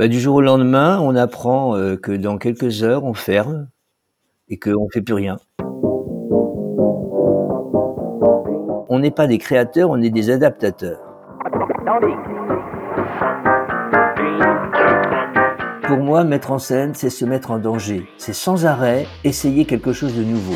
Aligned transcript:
Bah, 0.00 0.08
du 0.08 0.18
jour 0.18 0.36
au 0.36 0.40
lendemain, 0.40 0.98
on 1.02 1.14
apprend 1.14 1.76
euh, 1.76 1.94
que 1.94 2.12
dans 2.12 2.38
quelques 2.38 2.82
heures, 2.82 3.04
on 3.04 3.12
ferme 3.12 3.68
et 4.48 4.58
qu'on 4.58 4.84
ne 4.84 4.90
fait 4.90 5.02
plus 5.02 5.12
rien. 5.12 5.36
On 8.88 8.98
n'est 8.98 9.10
pas 9.10 9.26
des 9.26 9.36
créateurs, 9.36 9.90
on 9.90 10.00
est 10.00 10.08
des 10.08 10.30
adaptateurs. 10.30 11.00
Pour 15.82 15.98
moi, 15.98 16.24
mettre 16.24 16.50
en 16.50 16.58
scène, 16.58 16.94
c'est 16.94 17.10
se 17.10 17.26
mettre 17.26 17.50
en 17.50 17.58
danger. 17.58 18.08
C'est 18.16 18.32
sans 18.32 18.64
arrêt 18.64 19.06
essayer 19.22 19.66
quelque 19.66 19.92
chose 19.92 20.16
de 20.16 20.24
nouveau. 20.24 20.54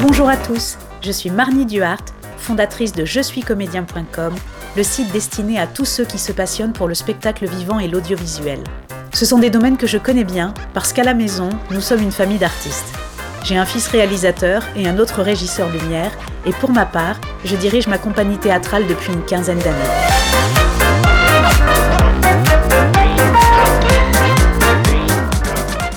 Bonjour 0.00 0.30
à 0.30 0.38
tous, 0.38 0.78
je 1.02 1.12
suis 1.12 1.28
Marnie 1.28 1.66
Duhart, 1.66 2.06
fondatrice 2.38 2.92
de 2.92 3.04
Je 3.04 3.20
suis 3.20 3.42
comédien.com 3.42 4.32
le 4.76 4.82
site 4.84 5.10
destiné 5.12 5.58
à 5.58 5.66
tous 5.66 5.84
ceux 5.84 6.04
qui 6.04 6.18
se 6.18 6.32
passionnent 6.32 6.72
pour 6.72 6.86
le 6.86 6.94
spectacle 6.94 7.46
vivant 7.46 7.78
et 7.80 7.88
l'audiovisuel. 7.88 8.62
Ce 9.12 9.26
sont 9.26 9.38
des 9.38 9.50
domaines 9.50 9.76
que 9.76 9.86
je 9.86 9.98
connais 9.98 10.24
bien 10.24 10.54
parce 10.74 10.92
qu'à 10.92 11.02
la 11.02 11.14
maison, 11.14 11.48
nous 11.70 11.80
sommes 11.80 12.02
une 12.02 12.12
famille 12.12 12.38
d'artistes. 12.38 12.94
J'ai 13.42 13.56
un 13.56 13.66
fils 13.66 13.88
réalisateur 13.88 14.64
et 14.76 14.86
un 14.86 14.98
autre 14.98 15.22
régisseur 15.22 15.68
lumière, 15.70 16.12
et 16.46 16.52
pour 16.52 16.70
ma 16.70 16.84
part, 16.84 17.18
je 17.44 17.56
dirige 17.56 17.86
ma 17.86 17.98
compagnie 17.98 18.36
théâtrale 18.36 18.86
depuis 18.86 19.12
une 19.12 19.24
quinzaine 19.24 19.58
d'années. 19.58 19.76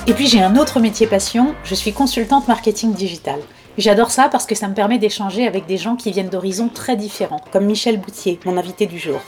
Et 0.06 0.14
puis 0.14 0.26
j'ai 0.26 0.42
un 0.42 0.56
autre 0.56 0.80
métier 0.80 1.06
passion, 1.06 1.54
je 1.64 1.74
suis 1.74 1.92
consultante 1.92 2.48
marketing 2.48 2.94
digital. 2.94 3.38
J'adore 3.76 4.12
ça 4.12 4.28
parce 4.28 4.46
que 4.46 4.54
ça 4.54 4.68
me 4.68 4.74
permet 4.74 4.98
d'échanger 4.98 5.48
avec 5.48 5.66
des 5.66 5.78
gens 5.78 5.96
qui 5.96 6.12
viennent 6.12 6.28
d'horizons 6.28 6.68
très 6.68 6.94
différents, 6.94 7.40
comme 7.50 7.64
Michel 7.64 7.98
Boutier, 7.98 8.38
mon 8.44 8.56
invité 8.56 8.86
du 8.86 9.00
jour. 9.00 9.20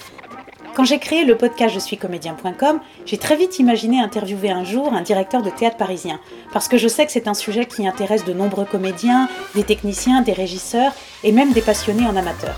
Quand 0.77 0.85
j'ai 0.85 1.01
créé 1.01 1.25
le 1.25 1.37
podcast 1.37 1.75
Je 1.75 1.81
suis 1.81 1.97
comédien.com, 1.97 2.81
j'ai 3.07 3.19
très 3.19 3.35
vite 3.35 3.59
imaginé 3.59 4.01
interviewer 4.01 4.51
un 4.51 4.63
jour 4.63 4.93
un 4.93 5.01
directeur 5.01 5.43
de 5.43 5.51
théâtre 5.51 5.79
parisien, 5.79 6.21
parce 6.53 6.69
que 6.69 6.77
je 6.77 6.87
sais 6.87 7.05
que 7.07 7.11
c'est 7.11 7.27
un 7.27 7.35
sujet 7.35 7.67
qui 7.67 7.89
intéresse 7.89 8.25
de 8.25 8.33
nombreux 8.33 8.67
comédiens, 8.67 9.29
des 9.57 9.65
techniciens, 9.65 10.23
des 10.23 10.35
régisseurs 10.35 10.93
et 11.25 11.33
même 11.33 11.53
des 11.53 11.63
passionnés 11.63 12.07
en 12.07 12.15
amateur. 12.15 12.55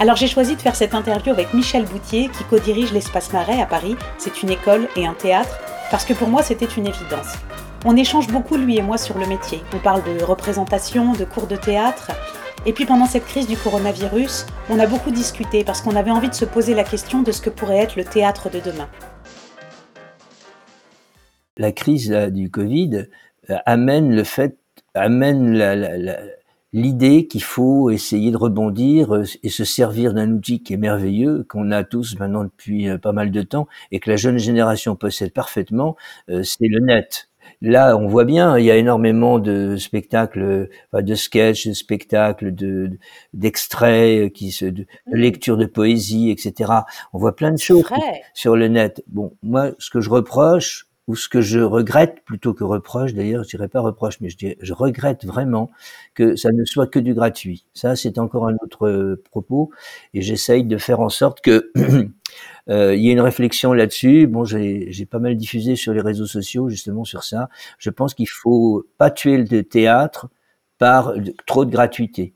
Alors 0.00 0.16
j'ai 0.16 0.26
choisi 0.26 0.56
de 0.56 0.60
faire 0.60 0.76
cette 0.76 0.94
interview 0.94 1.32
avec 1.32 1.54
Michel 1.54 1.84
Boutier 1.84 2.28
qui 2.36 2.44
co-dirige 2.44 2.92
l'Espace 2.92 3.32
Marais 3.32 3.62
à 3.62 3.66
Paris, 3.66 3.96
c'est 4.18 4.42
une 4.42 4.50
école 4.50 4.88
et 4.96 5.06
un 5.06 5.14
théâtre, 5.14 5.58
parce 5.90 6.04
que 6.04 6.12
pour 6.12 6.28
moi 6.28 6.42
c'était 6.42 6.66
une 6.66 6.86
évidence. 6.86 7.34
On 7.86 7.96
échange 7.96 8.28
beaucoup, 8.28 8.56
lui 8.56 8.78
et 8.78 8.82
moi, 8.82 8.96
sur 8.96 9.18
le 9.18 9.26
métier. 9.26 9.60
On 9.74 9.78
parle 9.78 10.02
de 10.04 10.22
représentation, 10.22 11.12
de 11.12 11.26
cours 11.26 11.46
de 11.46 11.56
théâtre. 11.56 12.12
Et 12.64 12.72
puis 12.72 12.86
pendant 12.86 13.04
cette 13.04 13.26
crise 13.26 13.46
du 13.46 13.58
coronavirus, 13.58 14.46
on 14.70 14.78
a 14.78 14.86
beaucoup 14.86 15.10
discuté 15.10 15.64
parce 15.64 15.82
qu'on 15.82 15.94
avait 15.94 16.10
envie 16.10 16.30
de 16.30 16.34
se 16.34 16.46
poser 16.46 16.74
la 16.74 16.84
question 16.84 17.20
de 17.20 17.30
ce 17.30 17.42
que 17.42 17.50
pourrait 17.50 17.76
être 17.76 17.96
le 17.96 18.04
théâtre 18.04 18.48
de 18.48 18.58
demain. 18.58 18.88
La 21.58 21.72
crise 21.72 22.08
du 22.10 22.50
Covid 22.50 23.06
euh, 23.50 23.56
amène 23.66 24.16
le 24.16 24.24
fait, 24.24 24.56
amène 24.94 26.16
l'idée 26.72 27.26
qu'il 27.26 27.42
faut 27.42 27.90
essayer 27.90 28.30
de 28.30 28.38
rebondir 28.38 29.14
euh, 29.14 29.24
et 29.42 29.50
se 29.50 29.64
servir 29.64 30.14
d'un 30.14 30.30
outil 30.32 30.62
qui 30.62 30.72
est 30.72 30.78
merveilleux, 30.78 31.44
qu'on 31.50 31.70
a 31.70 31.84
tous 31.84 32.18
maintenant 32.18 32.44
depuis 32.44 32.88
euh, 32.88 32.96
pas 32.96 33.12
mal 33.12 33.30
de 33.30 33.42
temps 33.42 33.68
et 33.92 34.00
que 34.00 34.08
la 34.08 34.16
jeune 34.16 34.38
génération 34.38 34.96
possède 34.96 35.34
parfaitement, 35.34 35.96
c'est 36.28 36.66
le 36.66 36.80
net. 36.80 37.28
Là, 37.66 37.96
on 37.96 38.06
voit 38.06 38.26
bien, 38.26 38.58
il 38.58 38.66
y 38.66 38.70
a 38.70 38.76
énormément 38.76 39.38
de 39.38 39.76
spectacles, 39.78 40.68
de 40.92 41.14
sketchs, 41.14 41.66
de 41.66 41.72
spectacles, 41.72 42.54
de 42.54 42.90
d'extraits, 43.32 44.30
qui 44.34 44.52
se, 44.52 44.66
de, 44.66 44.82
mmh. 44.82 45.14
lecture 45.14 45.56
de 45.56 45.64
poésie, 45.64 46.30
etc. 46.30 46.70
On 47.14 47.18
voit 47.18 47.34
plein 47.34 47.52
de 47.52 47.58
choses 47.58 47.86
sur 48.34 48.54
le 48.54 48.68
net. 48.68 49.02
Bon, 49.06 49.32
moi, 49.42 49.70
ce 49.78 49.88
que 49.88 50.00
je 50.00 50.10
reproche, 50.10 50.88
ou 51.06 51.16
ce 51.16 51.28
que 51.28 51.40
je 51.40 51.60
regrette 51.60 52.22
plutôt 52.24 52.54
que 52.54 52.64
reproche, 52.64 53.14
d'ailleurs, 53.14 53.44
je 53.44 53.50
dirais 53.50 53.68
pas 53.68 53.80
reproche, 53.80 54.20
mais 54.20 54.30
je, 54.30 54.36
dirais, 54.36 54.56
je 54.60 54.72
regrette 54.72 55.24
vraiment 55.24 55.70
que 56.14 56.36
ça 56.36 56.50
ne 56.50 56.64
soit 56.64 56.86
que 56.86 56.98
du 56.98 57.14
gratuit. 57.14 57.66
Ça, 57.74 57.94
c'est 57.96 58.18
encore 58.18 58.48
un 58.48 58.56
autre 58.62 58.88
euh, 58.88 59.22
propos, 59.30 59.70
et 60.14 60.22
j'essaye 60.22 60.64
de 60.64 60.78
faire 60.78 61.00
en 61.00 61.10
sorte 61.10 61.40
que 61.42 61.70
euh, 62.70 62.94
il 62.94 63.02
y 63.02 63.10
ait 63.10 63.12
une 63.12 63.20
réflexion 63.20 63.72
là-dessus. 63.72 64.26
Bon, 64.26 64.44
j'ai 64.44 65.06
pas 65.10 65.18
mal 65.18 65.36
diffusé 65.36 65.76
sur 65.76 65.92
les 65.92 66.00
réseaux 66.00 66.26
sociaux 66.26 66.68
justement 66.70 67.04
sur 67.04 67.24
ça. 67.24 67.48
Je 67.78 67.90
pense 67.90 68.14
qu'il 68.14 68.28
faut 68.28 68.86
pas 68.98 69.10
tuer 69.10 69.36
le 69.36 69.62
théâtre 69.62 70.28
par 70.78 71.12
trop 71.46 71.64
de 71.64 71.70
gratuité. 71.70 72.34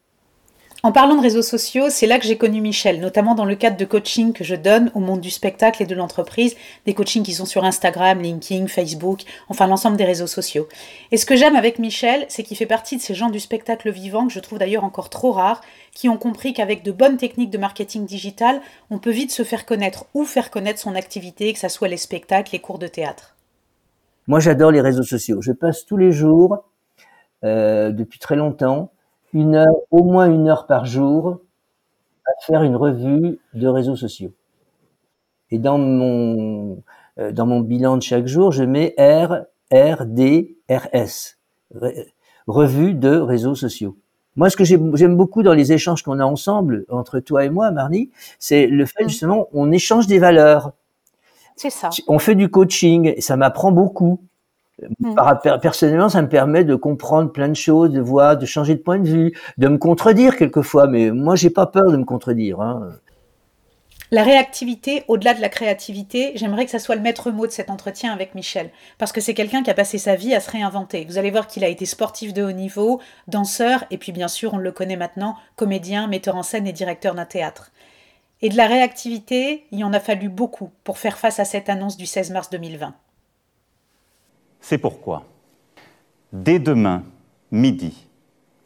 En 0.85 0.93
parlant 0.93 1.17
de 1.17 1.23
réseaux 1.23 1.43
sociaux, 1.43 1.91
c'est 1.91 2.07
là 2.07 2.21
que 2.21 2.25
j'ai 2.25 2.39
connu 2.39 2.61
Michel, 2.61 3.01
notamment 3.01 3.35
dans 3.35 3.45
le 3.45 3.57
cadre 3.57 3.77
de 3.77 3.85
coaching 3.85 4.33
que 4.33 4.45
je 4.45 4.55
donne 4.55 4.93
au 4.95 5.01
monde 5.01 5.21
du 5.21 5.31
spectacle 5.31 5.83
et 5.83 5.87
de 5.87 5.95
l'entreprise, 5.97 6.55
des 6.87 6.95
coachings 6.95 7.25
qui 7.25 7.33
sont 7.33 7.47
sur 7.47 7.65
Instagram, 7.65 8.21
LinkedIn, 8.21 8.69
Facebook, 8.69 9.23
enfin 9.49 9.67
l'ensemble 9.67 9.97
des 9.97 10.05
réseaux 10.05 10.29
sociaux. 10.29 10.69
Et 11.11 11.17
ce 11.17 11.27
que 11.27 11.35
j'aime 11.35 11.57
avec 11.57 11.81
Michel, 11.81 12.27
c'est 12.29 12.45
qu'il 12.45 12.57
fait 12.57 12.65
partie 12.65 12.97
de 12.97 13.03
ces 13.03 13.15
gens 13.15 13.29
du 13.29 13.41
spectacle 13.41 13.91
vivant 13.91 14.29
que 14.29 14.33
je 14.33 14.39
trouve 14.39 14.61
d'ailleurs 14.61 14.85
encore 14.85 15.11
trop 15.11 15.33
rares, 15.33 15.63
qui 15.93 16.09
ont 16.09 16.17
compris 16.17 16.53
qu'avec 16.53 16.85
de 16.85 16.93
bonnes 16.93 17.17
techniques 17.17 17.51
de 17.51 17.59
marketing 17.59 18.07
digital, 18.07 18.61
on 18.91 19.01
peut 19.01 19.11
vite 19.11 19.33
se 19.33 19.43
faire 19.43 19.67
connaître 19.67 20.07
ou 20.15 20.25
faire 20.25 20.49
connaître 20.49 20.79
son 20.79 20.95
activité, 20.95 21.53
que 21.53 21.59
ce 21.59 21.69
soit 21.69 21.89
les 21.89 21.97
spectacles, 21.97 22.51
les 22.53 22.61
cours 22.61 22.79
de 22.79 22.87
théâtre. 22.87 23.35
Moi 24.29 24.39
j'adore 24.39 24.71
les 24.71 24.81
réseaux 24.81 25.03
sociaux. 25.03 25.43
Je 25.43 25.51
passe 25.51 25.85
tous 25.87 25.97
les 25.97 26.13
jours, 26.13 26.63
euh, 27.45 27.91
depuis 27.91 28.21
très 28.21 28.37
longtemps, 28.37 28.93
une 29.33 29.55
heure, 29.55 29.77
au 29.91 30.05
moins 30.05 30.31
une 30.31 30.49
heure 30.49 30.67
par 30.67 30.87
jour 30.87 31.41
à 32.27 32.31
faire 32.47 32.63
une 32.63 32.77
revue 32.77 33.39
de 33.55 33.67
réseaux 33.67 33.97
sociaux. 33.97 34.33
Et 35.51 35.59
dans 35.59 35.79
mon, 35.79 36.83
euh, 37.19 37.33
dans 37.33 37.47
mon 37.47 37.61
bilan 37.61 37.97
de 37.97 38.03
chaque 38.03 38.27
jour, 38.27 38.53
je 38.53 38.65
mets 38.65 38.95
R, 38.99 39.47
R, 39.73 40.05
D, 40.07 40.57
R, 40.71 40.89
S. 40.93 41.39
Revue 42.47 42.95
de 42.95 43.17
réseaux 43.17 43.55
sociaux. 43.55 43.97
Moi, 44.37 44.51
ce 44.51 44.57
que 44.57 44.65
j'aime 44.65 45.17
beaucoup 45.17 45.43
dans 45.43 45.53
les 45.53 45.73
échanges 45.73 46.03
qu'on 46.03 46.21
a 46.21 46.25
ensemble, 46.25 46.85
entre 46.91 47.19
toi 47.19 47.45
et 47.45 47.51
moi, 47.51 47.71
Marnie, 47.73 48.11
c'est 48.39 48.69
le 48.69 48.87
fait 48.87 49.05
mmh. 49.05 49.09
justement, 49.09 49.49
on 49.53 49.73
échange 49.73 50.07
des 50.07 50.19
valeurs. 50.19 50.73
C'est 51.57 51.71
ça. 51.71 51.91
On 52.07 52.21
fait 52.21 52.37
du 52.37 52.49
coaching 52.49 53.13
et 53.17 53.21
ça 53.21 53.37
m'apprend 53.37 53.73
beaucoup. 53.73 54.21
Personnellement, 55.63 56.09
ça 56.09 56.23
me 56.23 56.29
permet 56.29 56.65
de 56.65 56.75
comprendre 56.75 57.33
plein 57.33 57.49
de 57.49 57.57
choses, 57.57 57.91
de 57.91 58.01
voir, 58.01 58.37
de 58.37 58.47
changer 58.47 58.75
de 58.75 58.81
point 58.81 58.99
de 58.99 59.09
vue, 59.09 59.33
de 59.57 59.69
me 59.69 59.79
contredire 59.79 60.37
quelquefois. 60.37 60.87
Mais 60.87 61.11
moi, 61.11 61.37
j'ai 61.37 61.51
pas 61.51 61.67
peur 61.67 61.91
de 61.91 61.97
me 61.97 62.05
contredire. 62.05 62.61
Hein. 62.61 62.93
La 64.11 64.23
réactivité, 64.23 65.05
au-delà 65.07 65.35
de 65.35 65.43
la 65.43 65.51
créativité, 65.51 66.33
j'aimerais 66.35 66.65
que 66.65 66.71
ça 66.71 66.79
soit 66.79 66.95
le 66.95 67.03
maître 67.03 67.31
mot 67.31 67.47
de 67.47 67.53
cet 67.53 67.69
entretien 67.69 68.11
avec 68.11 68.35
Michel, 68.35 68.71
parce 68.97 69.13
que 69.13 69.21
c'est 69.21 69.35
quelqu'un 69.35 69.63
qui 69.63 69.71
a 69.71 69.75
passé 69.75 69.99
sa 69.99 70.15
vie 70.15 70.35
à 70.35 70.41
se 70.41 70.51
réinventer. 70.51 71.05
Vous 71.05 71.19
allez 71.19 71.31
voir 71.31 71.47
qu'il 71.47 71.63
a 71.63 71.69
été 71.69 71.85
sportif 71.85 72.33
de 72.33 72.43
haut 72.43 72.53
niveau, 72.53 73.03
danseur, 73.27 73.85
et 73.91 73.99
puis 73.99 74.13
bien 74.13 74.29
sûr, 74.29 74.55
on 74.55 74.59
le 74.59 74.73
connaît 74.73 74.97
maintenant, 74.97 75.37
comédien, 75.57 76.07
metteur 76.07 76.37
en 76.37 76.43
scène 76.43 76.67
et 76.67 76.73
directeur 76.73 77.15
d'un 77.15 77.27
théâtre. 77.27 77.71
Et 78.41 78.49
de 78.49 78.57
la 78.57 78.67
réactivité, 78.67 79.67
il 79.73 79.81
y 79.81 79.85
en 79.85 79.93
a 79.93 80.01
fallu 80.01 80.31
beaucoup 80.31 80.71
pour 80.85 80.97
faire 80.97 81.19
face 81.19 81.39
à 81.39 81.45
cette 81.45 81.69
annonce 81.69 81.99
du 81.99 82.07
16 82.07 82.31
mars 82.31 82.49
2020. 82.49 82.95
C'est 84.61 84.79
pourquoi, 84.79 85.25
dès 86.33 86.59
demain, 86.59 87.05
midi, 87.51 88.07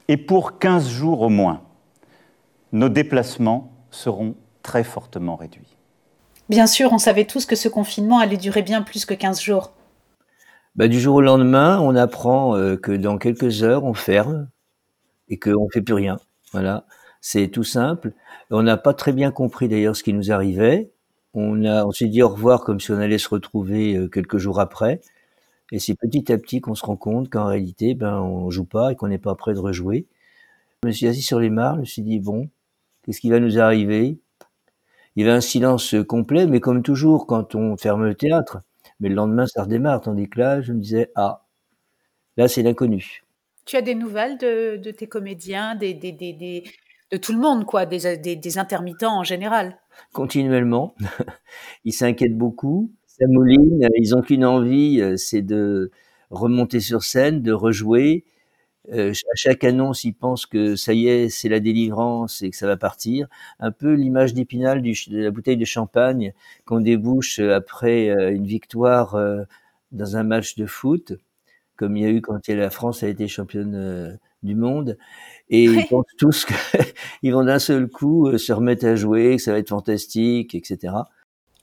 et 0.08 0.16
pour 0.16 0.58
15 0.58 0.88
jours 0.88 1.22
au 1.22 1.28
moins, 1.28 1.62
nos 2.72 2.88
déplacements 2.88 3.72
seront 3.90 4.34
très 4.62 4.84
fortement 4.84 5.36
réduits. 5.36 5.76
Bien 6.48 6.66
sûr, 6.66 6.92
on 6.92 6.98
savait 6.98 7.24
tous 7.24 7.46
que 7.46 7.56
ce 7.56 7.68
confinement 7.68 8.18
allait 8.18 8.36
durer 8.36 8.62
bien 8.62 8.82
plus 8.82 9.04
que 9.04 9.14
15 9.14 9.40
jours. 9.40 9.72
Bah, 10.74 10.88
du 10.88 10.98
jour 10.98 11.16
au 11.16 11.20
lendemain, 11.20 11.80
on 11.80 11.94
apprend 11.94 12.56
euh, 12.56 12.76
que 12.76 12.92
dans 12.92 13.18
quelques 13.18 13.62
heures, 13.62 13.84
on 13.84 13.94
ferme 13.94 14.48
et 15.28 15.38
qu'on 15.38 15.64
ne 15.64 15.70
fait 15.72 15.82
plus 15.82 15.94
rien. 15.94 16.18
Voilà, 16.52 16.86
c'est 17.20 17.48
tout 17.48 17.64
simple. 17.64 18.12
On 18.50 18.62
n'a 18.62 18.76
pas 18.76 18.94
très 18.94 19.12
bien 19.12 19.30
compris 19.30 19.68
d'ailleurs 19.68 19.96
ce 19.96 20.02
qui 20.02 20.12
nous 20.12 20.32
arrivait. 20.32 20.90
On, 21.34 21.64
a, 21.64 21.84
on 21.84 21.92
s'est 21.92 22.08
dit 22.08 22.22
au 22.22 22.28
revoir 22.28 22.62
comme 22.64 22.80
si 22.80 22.90
on 22.90 22.98
allait 22.98 23.18
se 23.18 23.28
retrouver 23.28 23.96
euh, 23.96 24.08
quelques 24.08 24.38
jours 24.38 24.60
après. 24.60 25.00
Et 25.72 25.78
c'est 25.78 25.94
petit 25.94 26.30
à 26.30 26.36
petit 26.36 26.60
qu'on 26.60 26.74
se 26.74 26.84
rend 26.84 26.96
compte 26.96 27.30
qu'en 27.30 27.46
réalité, 27.46 27.94
ben, 27.94 28.20
on 28.20 28.50
joue 28.50 28.66
pas 28.66 28.92
et 28.92 28.94
qu'on 28.94 29.08
n'est 29.08 29.16
pas 29.16 29.34
prêt 29.34 29.54
de 29.54 29.58
rejouer. 29.58 30.06
Je 30.82 30.88
me 30.88 30.92
suis 30.92 31.06
assis 31.08 31.22
sur 31.22 31.40
les 31.40 31.48
mares, 31.48 31.76
je 31.76 31.80
me 31.80 31.84
suis 31.86 32.02
dit, 32.02 32.20
bon, 32.20 32.50
qu'est-ce 33.02 33.20
qui 33.22 33.30
va 33.30 33.40
nous 33.40 33.58
arriver? 33.58 34.18
Il 35.16 35.22
y 35.22 35.26
avait 35.26 35.34
un 35.34 35.40
silence 35.40 35.94
complet, 36.06 36.46
mais 36.46 36.60
comme 36.60 36.82
toujours, 36.82 37.26
quand 37.26 37.54
on 37.54 37.78
ferme 37.78 38.04
le 38.04 38.14
théâtre, 38.14 38.60
mais 39.00 39.08
le 39.08 39.14
lendemain, 39.14 39.46
ça 39.46 39.62
redémarre, 39.62 40.02
tandis 40.02 40.28
que 40.28 40.40
là, 40.40 40.60
je 40.60 40.74
me 40.74 40.78
disais, 40.78 41.10
ah, 41.14 41.46
là, 42.36 42.48
c'est 42.48 42.62
l'inconnu. 42.62 43.24
Tu 43.64 43.76
as 43.76 43.82
des 43.82 43.94
nouvelles 43.94 44.36
de, 44.36 44.90
tes 44.90 45.06
comédiens, 45.06 45.74
des, 45.74 45.94
de 45.94 47.16
tout 47.16 47.32
le 47.32 47.38
monde, 47.38 47.64
quoi, 47.64 47.86
des, 47.86 48.16
des 48.36 48.58
intermittents 48.58 49.18
en 49.18 49.24
général? 49.24 49.78
Continuellement. 50.12 50.94
Ils 51.86 51.92
s'inquiètent 51.94 52.36
beaucoup 52.36 52.90
ça 53.22 53.28
mouline. 53.28 53.88
Ils 53.96 54.14
ont 54.16 54.22
qu'une 54.22 54.44
envie, 54.44 55.00
euh, 55.00 55.16
c'est 55.16 55.42
de 55.42 55.90
remonter 56.30 56.80
sur 56.80 57.02
scène, 57.02 57.42
de 57.42 57.52
rejouer. 57.52 58.24
Euh, 58.90 59.12
à 59.12 59.34
chaque 59.36 59.62
annonce, 59.64 60.04
ils 60.04 60.12
pensent 60.12 60.46
que 60.46 60.74
ça 60.74 60.92
y 60.92 61.06
est, 61.06 61.28
c'est 61.28 61.48
la 61.48 61.60
délivrance 61.60 62.42
et 62.42 62.50
que 62.50 62.56
ça 62.56 62.66
va 62.66 62.76
partir. 62.76 63.28
Un 63.60 63.70
peu 63.70 63.92
l'image 63.94 64.34
d'Épinal 64.34 64.82
de 64.82 65.18
la 65.22 65.30
bouteille 65.30 65.56
de 65.56 65.64
champagne 65.64 66.32
qu'on 66.64 66.80
débouche 66.80 67.38
après 67.38 68.10
euh, 68.10 68.34
une 68.34 68.46
victoire 68.46 69.14
euh, 69.14 69.44
dans 69.92 70.16
un 70.16 70.24
match 70.24 70.56
de 70.56 70.66
foot, 70.66 71.12
comme 71.76 71.96
il 71.96 72.02
y 72.02 72.06
a 72.06 72.10
eu 72.10 72.20
quand 72.20 72.48
la 72.48 72.70
France 72.70 73.02
a 73.04 73.08
été 73.08 73.28
championne 73.28 74.18
du 74.42 74.54
monde. 74.56 74.98
Et 75.48 75.64
ils 75.64 75.86
pensent 75.88 76.06
tous 76.18 76.46
qu'ils 77.22 77.32
vont 77.32 77.44
d'un 77.44 77.58
seul 77.58 77.88
coup 77.88 78.36
se 78.38 78.52
remettre 78.52 78.86
à 78.86 78.96
jouer, 78.96 79.36
que 79.36 79.42
ça 79.42 79.52
va 79.52 79.58
être 79.58 79.68
fantastique, 79.68 80.54
etc. 80.54 80.94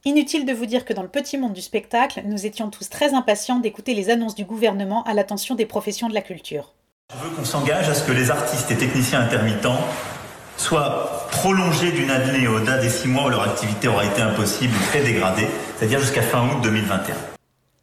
Inutile 0.05 0.45
de 0.45 0.53
vous 0.53 0.65
dire 0.65 0.85
que 0.85 0.93
dans 0.93 1.01
le 1.01 1.09
petit 1.09 1.37
monde 1.37 1.51
du 1.51 1.61
spectacle, 1.61 2.21
nous 2.25 2.45
étions 2.45 2.69
tous 2.69 2.89
très 2.89 3.13
impatients 3.13 3.59
d'écouter 3.59 3.93
les 3.93 4.09
annonces 4.09 4.33
du 4.33 4.45
gouvernement 4.45 5.03
à 5.03 5.13
l'attention 5.13 5.55
des 5.55 5.65
professions 5.65 6.07
de 6.07 6.13
la 6.13 6.21
culture. 6.21 6.73
Je 7.13 7.21
veux 7.21 7.35
qu'on 7.35 7.43
s'engage 7.43 7.89
à 7.89 7.93
ce 7.93 8.07
que 8.07 8.13
les 8.13 8.31
artistes 8.31 8.71
et 8.71 8.77
techniciens 8.77 9.19
intermittents 9.19 9.81
soient 10.55 11.27
prolongés 11.31 11.91
d'une 11.91 12.11
année 12.11 12.47
au-delà 12.47 12.77
des 12.77 12.89
six 12.89 13.09
mois 13.09 13.25
où 13.25 13.29
leur 13.29 13.43
activité 13.43 13.89
aura 13.89 14.05
été 14.05 14.21
impossible 14.21 14.73
ou 14.73 14.85
très 14.85 15.03
dégradée, 15.03 15.47
c'est-à-dire 15.77 15.99
jusqu'à 15.99 16.21
fin 16.21 16.47
août 16.47 16.61
2021. 16.63 17.15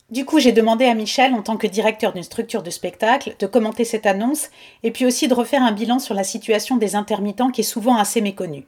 Du 0.08 0.24
coup, 0.24 0.40
j'ai 0.40 0.52
demandé 0.52 0.86
à 0.86 0.94
Michel, 0.94 1.34
en 1.34 1.42
tant 1.42 1.58
que 1.58 1.66
directeur 1.66 2.14
d'une 2.14 2.22
structure 2.22 2.62
de 2.62 2.70
spectacle, 2.70 3.36
de 3.38 3.46
commenter 3.46 3.84
cette 3.84 4.06
annonce 4.06 4.48
et 4.82 4.90
puis 4.90 5.04
aussi 5.04 5.28
de 5.28 5.34
refaire 5.34 5.62
un 5.62 5.72
bilan 5.72 5.98
sur 5.98 6.14
la 6.14 6.24
situation 6.24 6.78
des 6.78 6.96
intermittents 6.96 7.50
qui 7.50 7.60
est 7.60 7.64
souvent 7.64 7.96
assez 7.96 8.22
méconnue. 8.22 8.64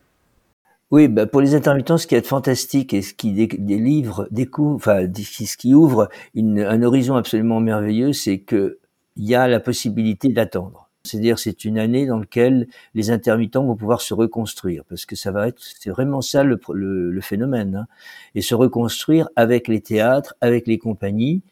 Oui, 0.91 1.07
bah 1.09 1.27
pour 1.27 1.43
les 1.43 1.55
intermittents, 1.55 1.99
ce 1.99 2.07
qui 2.07 2.15
est 2.15 2.27
fantastique 2.27 2.95
et 2.95 3.03
ce 3.03 3.13
qui 3.13 3.33
délivre, 3.59 4.27
découvre, 4.31 4.77
enfin, 4.77 5.07
ce 5.15 5.57
qui 5.59 5.75
ouvre 5.75 6.09
un 6.35 6.83
horizon 6.83 7.15
absolument 7.17 7.61
merveilleux, 7.61 8.15
c'est 8.15 8.39
que 8.39 8.79
il 9.17 9.27
y 9.27 9.35
a 9.35 9.49
la 9.49 9.61
possibilité 9.61 10.29
d'attendre. 10.29 10.89
C'est-à-dire, 11.05 11.39
c'est 11.39 11.65
une 11.67 11.79
année 11.79 12.07
dans 12.07 12.19
laquelle 12.19 12.69
les 12.95 13.11
intermittents 13.11 13.65
vont 13.67 13.77
pouvoir 13.77 14.01
se 14.01 14.15
reconstruire, 14.15 14.85
parce 14.89 15.05
que 15.05 15.15
ça 15.17 15.31
va 15.31 15.49
être, 15.49 15.59
c'est 15.61 15.91
vraiment 15.91 16.23
ça 16.23 16.43
le, 16.43 16.59
le, 16.73 17.21
phénomène, 17.21 17.75
hein. 17.77 17.87
et 18.35 18.41
se 18.41 18.55
reconstruire 18.55 19.29
avec 19.37 19.69
les 19.69 19.81
théâtres, 19.83 20.37
avec 20.41 20.67
les 20.67 20.79
compagnies, 20.79 21.43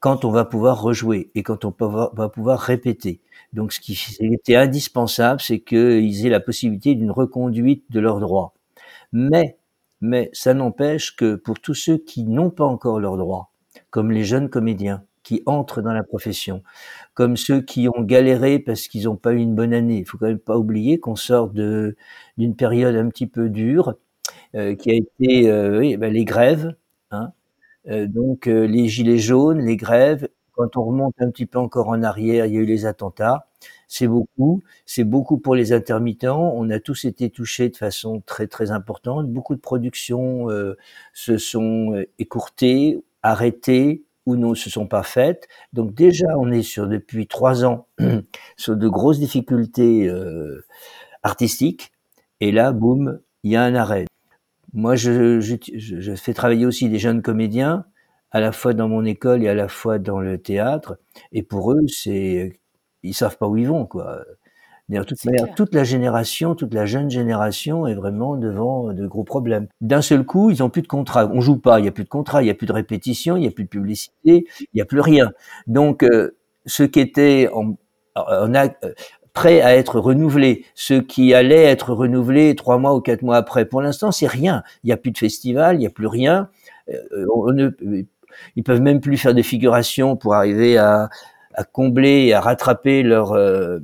quand 0.00 0.24
on 0.24 0.30
va 0.32 0.44
pouvoir 0.44 0.82
rejouer 0.82 1.30
et 1.34 1.42
quand 1.44 1.64
on 1.64 1.74
va 1.78 2.28
pouvoir 2.30 2.60
répéter. 2.60 3.20
Donc, 3.52 3.72
ce 3.72 3.80
qui 3.80 3.98
était 4.20 4.56
indispensable, 4.56 5.40
c'est 5.40 5.60
qu'ils 5.60 6.26
aient 6.26 6.30
la 6.30 6.40
possibilité 6.40 6.94
d'une 6.96 7.10
reconduite 7.12 7.84
de 7.90 8.00
leurs 8.00 8.20
droits. 8.20 8.54
Mais, 9.12 9.58
mais 10.00 10.30
ça 10.32 10.54
n'empêche 10.54 11.14
que 11.16 11.34
pour 11.36 11.60
tous 11.60 11.74
ceux 11.74 11.98
qui 11.98 12.24
n'ont 12.24 12.50
pas 12.50 12.64
encore 12.64 13.00
leurs 13.00 13.16
droits, 13.16 13.50
comme 13.90 14.10
les 14.10 14.24
jeunes 14.24 14.48
comédiens, 14.50 15.04
qui 15.22 15.42
entrent 15.46 15.82
dans 15.82 15.92
la 15.92 16.02
profession, 16.02 16.62
comme 17.14 17.36
ceux 17.36 17.60
qui 17.62 17.88
ont 17.88 18.02
galéré 18.02 18.58
parce 18.58 18.88
qu'ils 18.88 19.04
n'ont 19.04 19.16
pas 19.16 19.32
eu 19.32 19.38
une 19.38 19.54
bonne 19.54 19.74
année. 19.74 19.98
Il 19.98 20.04
faut 20.06 20.18
quand 20.18 20.26
même 20.28 20.38
pas 20.38 20.58
oublier 20.58 20.98
qu'on 21.00 21.16
sort 21.16 21.50
d'une 21.50 22.56
période 22.56 22.96
un 22.96 23.08
petit 23.08 23.26
peu 23.28 23.48
dure, 23.48 23.94
euh, 24.56 24.74
qui 24.76 24.90
a 24.90 24.94
été 24.94 25.50
euh, 25.50 25.96
ben, 25.98 26.12
les 26.12 26.24
grèves, 26.24 26.74
hein, 27.12 27.32
euh, 27.88 28.06
donc 28.06 28.46
les 28.46 28.88
gilets 28.88 29.18
jaunes, 29.18 29.60
les 29.60 29.76
grèves. 29.76 30.28
Quand 30.54 30.76
on 30.76 30.84
remonte 30.84 31.14
un 31.20 31.30
petit 31.30 31.46
peu 31.46 31.58
encore 31.58 31.88
en 31.88 32.02
arrière, 32.02 32.46
il 32.46 32.54
y 32.54 32.58
a 32.58 32.60
eu 32.60 32.66
les 32.66 32.86
attentats. 32.86 33.48
C'est 33.92 34.06
beaucoup, 34.06 34.62
c'est 34.86 35.04
beaucoup 35.04 35.36
pour 35.36 35.54
les 35.54 35.74
intermittents. 35.74 36.54
On 36.56 36.70
a 36.70 36.80
tous 36.80 37.04
été 37.04 37.28
touchés 37.28 37.68
de 37.68 37.76
façon 37.76 38.22
très 38.24 38.46
très 38.46 38.70
importante. 38.70 39.28
Beaucoup 39.28 39.54
de 39.54 39.60
productions 39.60 40.48
euh, 40.50 40.78
se 41.12 41.36
sont 41.36 42.02
écourtées, 42.18 43.04
arrêtées, 43.22 44.02
ou 44.24 44.36
ne 44.36 44.54
se 44.54 44.70
sont 44.70 44.86
pas 44.86 45.02
faites. 45.02 45.46
Donc 45.74 45.92
déjà, 45.94 46.26
on 46.38 46.50
est 46.50 46.62
sur 46.62 46.88
depuis 46.88 47.26
trois 47.26 47.66
ans 47.66 47.86
sur 48.56 48.76
de 48.76 48.88
grosses 48.88 49.18
difficultés 49.18 50.08
euh, 50.08 50.64
artistiques. 51.22 51.92
Et 52.40 52.50
là, 52.50 52.72
boum, 52.72 53.20
il 53.42 53.50
y 53.50 53.56
a 53.56 53.62
un 53.62 53.74
arrêt. 53.74 54.06
Moi, 54.72 54.96
je, 54.96 56.14
fais 56.16 56.32
travailler 56.32 56.64
aussi 56.64 56.88
des 56.88 56.98
jeunes 56.98 57.20
comédiens, 57.20 57.84
à 58.30 58.40
la 58.40 58.52
fois 58.52 58.72
dans 58.72 58.88
mon 58.88 59.04
école 59.04 59.42
et 59.42 59.48
à 59.48 59.54
la 59.54 59.68
fois 59.68 59.98
dans 59.98 60.20
le 60.20 60.38
théâtre. 60.38 60.98
Et 61.32 61.42
pour 61.42 61.72
eux, 61.72 61.86
c'est, 61.88 62.58
ils 63.02 63.14
savent 63.14 63.38
pas 63.38 63.46
où 63.46 63.56
ils 63.56 63.68
vont, 63.68 63.86
quoi. 63.86 64.20
D'ailleurs, 64.88 65.06
toute, 65.06 65.20
toute 65.56 65.74
la 65.74 65.84
génération, 65.84 66.54
toute 66.54 66.74
la 66.74 66.86
jeune 66.86 67.08
génération 67.10 67.86
est 67.86 67.94
vraiment 67.94 68.36
devant 68.36 68.92
de 68.92 69.06
gros 69.06 69.24
problèmes. 69.24 69.68
D'un 69.80 70.02
seul 70.02 70.24
coup, 70.24 70.50
ils 70.50 70.62
ont 70.62 70.70
plus 70.70 70.82
de 70.82 70.88
contrat. 70.88 71.30
On 71.32 71.40
joue 71.40 71.56
pas, 71.56 71.78
il 71.78 71.86
y 71.86 71.88
a 71.88 71.92
plus 71.92 72.04
de 72.04 72.08
contrat, 72.08 72.42
il 72.42 72.46
y 72.46 72.50
a 72.50 72.54
plus 72.54 72.66
de 72.66 72.72
répétition, 72.72 73.36
il 73.36 73.44
y 73.44 73.46
a 73.46 73.50
plus 73.50 73.64
de 73.64 73.68
publicité, 73.68 74.46
il 74.60 74.78
y 74.78 74.80
a 74.80 74.84
plus 74.84 75.00
rien. 75.00 75.30
Donc, 75.66 76.02
euh, 76.02 76.36
ce 76.66 76.82
qui 76.82 77.00
était 77.00 77.48
en, 77.54 77.76
en 78.16 78.54
a, 78.54 78.66
euh, 78.66 78.92
prêt 79.32 79.62
à 79.62 79.74
être 79.76 79.98
renouvelé, 79.98 80.66
ce 80.74 80.94
qui 80.94 81.32
allait 81.32 81.62
être 81.62 81.92
renouvelé 81.92 82.54
trois 82.54 82.78
mois 82.78 82.94
ou 82.94 83.00
quatre 83.00 83.22
mois 83.22 83.36
après. 83.36 83.64
Pour 83.64 83.80
l'instant, 83.80 84.12
c'est 84.12 84.26
rien. 84.26 84.62
Il 84.84 84.88
n'y 84.88 84.92
a 84.92 84.96
plus 84.96 85.10
de 85.10 85.18
festival, 85.18 85.76
il 85.76 85.80
n'y 85.80 85.86
a 85.86 85.90
plus 85.90 86.06
rien. 86.06 86.48
Euh, 86.90 87.26
on 87.34 87.52
ne, 87.52 87.70
ils 88.56 88.62
peuvent 88.62 88.80
même 88.80 89.00
plus 89.00 89.16
faire 89.16 89.34
des 89.34 89.42
figurations 89.42 90.16
pour 90.16 90.34
arriver 90.34 90.76
à, 90.76 91.08
à 91.54 91.64
combler 91.64 92.26
et 92.26 92.34
à 92.34 92.40
rattraper 92.40 93.02
leur, 93.02 93.32
euh, 93.32 93.78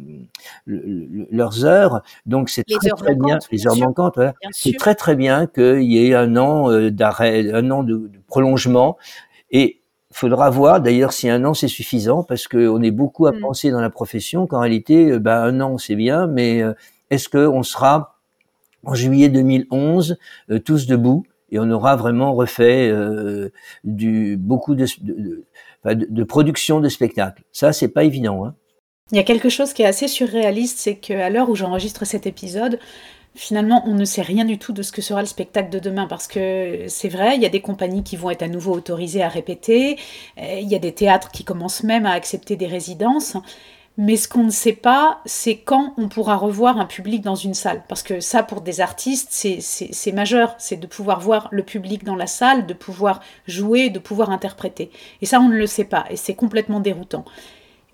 leurs 0.66 1.64
heures. 1.64 2.02
Donc 2.26 2.50
c'est 2.50 2.64
très 2.64 2.90
très 2.90 3.14
bien, 3.14 3.38
les 3.50 3.66
heures 3.66 3.76
manquantes. 3.76 4.18
C'est 4.50 4.76
très 4.76 4.94
très 4.94 5.16
bien 5.16 5.46
qu'il 5.46 5.82
y 5.82 6.06
ait 6.06 6.14
un 6.14 6.36
an 6.36 6.70
euh, 6.70 6.90
d'arrêt, 6.90 7.52
un 7.52 7.70
an 7.70 7.82
de, 7.82 8.10
prolongement. 8.26 8.96
Et 9.50 9.80
il 10.10 10.16
faudra 10.16 10.50
voir 10.50 10.80
d'ailleurs 10.80 11.12
si 11.12 11.28
un 11.28 11.44
an 11.44 11.54
c'est 11.54 11.68
suffisant 11.68 12.22
parce 12.22 12.48
qu'on 12.48 12.82
est 12.82 12.90
beaucoup 12.90 13.26
à 13.26 13.32
mm. 13.32 13.40
penser 13.40 13.70
dans 13.70 13.80
la 13.80 13.90
profession 13.90 14.46
qu'en 14.46 14.60
réalité, 14.60 15.12
euh, 15.12 15.18
ben, 15.18 15.42
un 15.42 15.60
an 15.60 15.78
c'est 15.78 15.96
bien, 15.96 16.26
mais 16.26 16.62
est-ce 17.10 17.28
qu'on 17.28 17.62
sera 17.62 18.16
en 18.84 18.94
juillet 18.94 19.28
2011 19.28 20.18
tous 20.64 20.86
debout 20.86 21.24
et 21.50 21.58
on 21.58 21.70
aura 21.70 21.96
vraiment 21.96 22.34
refait 22.34 22.92
du 23.82 24.36
beaucoup 24.36 24.74
de, 24.74 24.84
de, 25.00 25.44
de, 25.84 26.24
production 26.24 26.80
de 26.80 26.88
spectacles. 26.88 27.42
Ça, 27.52 27.72
c'est 27.72 27.88
pas 27.88 28.04
évident. 28.04 28.44
Hein. 28.44 28.54
Il 29.12 29.16
y 29.16 29.20
a 29.20 29.24
quelque 29.24 29.48
chose 29.48 29.72
qui 29.72 29.82
est 29.82 29.86
assez 29.86 30.08
surréaliste, 30.08 30.78
c'est 30.78 30.96
qu'à 30.96 31.30
l'heure 31.30 31.48
où 31.48 31.54
j'enregistre 31.54 32.04
cet 32.04 32.26
épisode, 32.26 32.78
finalement, 33.34 33.82
on 33.86 33.94
ne 33.94 34.04
sait 34.04 34.22
rien 34.22 34.44
du 34.44 34.58
tout 34.58 34.72
de 34.72 34.82
ce 34.82 34.92
que 34.92 35.00
sera 35.00 35.20
le 35.20 35.26
spectacle 35.26 35.70
de 35.70 35.78
demain, 35.78 36.06
parce 36.06 36.26
que 36.26 36.84
c'est 36.88 37.08
vrai, 37.08 37.36
il 37.36 37.42
y 37.42 37.46
a 37.46 37.50
des 37.50 37.60
compagnies 37.60 38.02
qui 38.02 38.16
vont 38.16 38.30
être 38.30 38.42
à 38.42 38.48
nouveau 38.48 38.72
autorisées 38.72 39.22
à 39.22 39.28
répéter, 39.28 39.96
il 40.36 40.68
y 40.68 40.74
a 40.74 40.78
des 40.78 40.92
théâtres 40.92 41.30
qui 41.30 41.44
commencent 41.44 41.84
même 41.84 42.04
à 42.04 42.12
accepter 42.12 42.56
des 42.56 42.66
résidences, 42.66 43.36
mais 44.00 44.16
ce 44.16 44.28
qu'on 44.28 44.44
ne 44.44 44.50
sait 44.50 44.74
pas, 44.74 45.20
c'est 45.26 45.56
quand 45.56 45.92
on 45.98 46.08
pourra 46.08 46.36
revoir 46.36 46.78
un 46.78 46.86
public 46.86 47.20
dans 47.20 47.34
une 47.34 47.52
salle. 47.52 47.82
Parce 47.88 48.04
que 48.04 48.20
ça, 48.20 48.44
pour 48.44 48.60
des 48.60 48.80
artistes, 48.80 49.28
c'est 49.32 50.12
majeur. 50.12 50.54
C'est 50.58 50.78
de 50.78 50.86
pouvoir 50.86 51.18
voir 51.18 51.48
le 51.50 51.64
public 51.64 52.04
dans 52.04 52.14
la 52.14 52.28
salle, 52.28 52.66
de 52.66 52.74
pouvoir 52.74 53.18
jouer, 53.48 53.90
de 53.90 53.98
pouvoir 53.98 54.30
interpréter. 54.30 54.92
Et 55.20 55.26
ça, 55.26 55.40
on 55.40 55.48
ne 55.48 55.56
le 55.56 55.66
sait 55.66 55.84
pas. 55.84 56.04
Et 56.10 56.16
c'est 56.16 56.36
complètement 56.36 56.78
déroutant. 56.78 57.24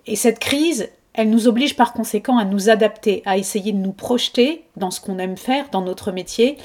Et 0.07 0.15
cette 0.15 0.41
crise, 0.41 0.91
elle 1.15 1.31
nous 1.31 1.49
oblige 1.49 1.75
par 1.75 1.95
conséquent 1.95 2.37
à 2.37 2.45
nous 2.45 2.69
adapter, 2.69 3.23
à 3.25 3.39
essayer 3.39 3.73
de 3.73 3.79
nous 3.79 3.93
projeter 3.93 4.67
dans 4.77 4.91
ce 4.91 5.01
qu'on 5.01 5.19
aime 5.19 5.39
faire, 5.39 5.71
dans 5.71 5.81
notre 5.81 6.13
métier. 6.13 6.59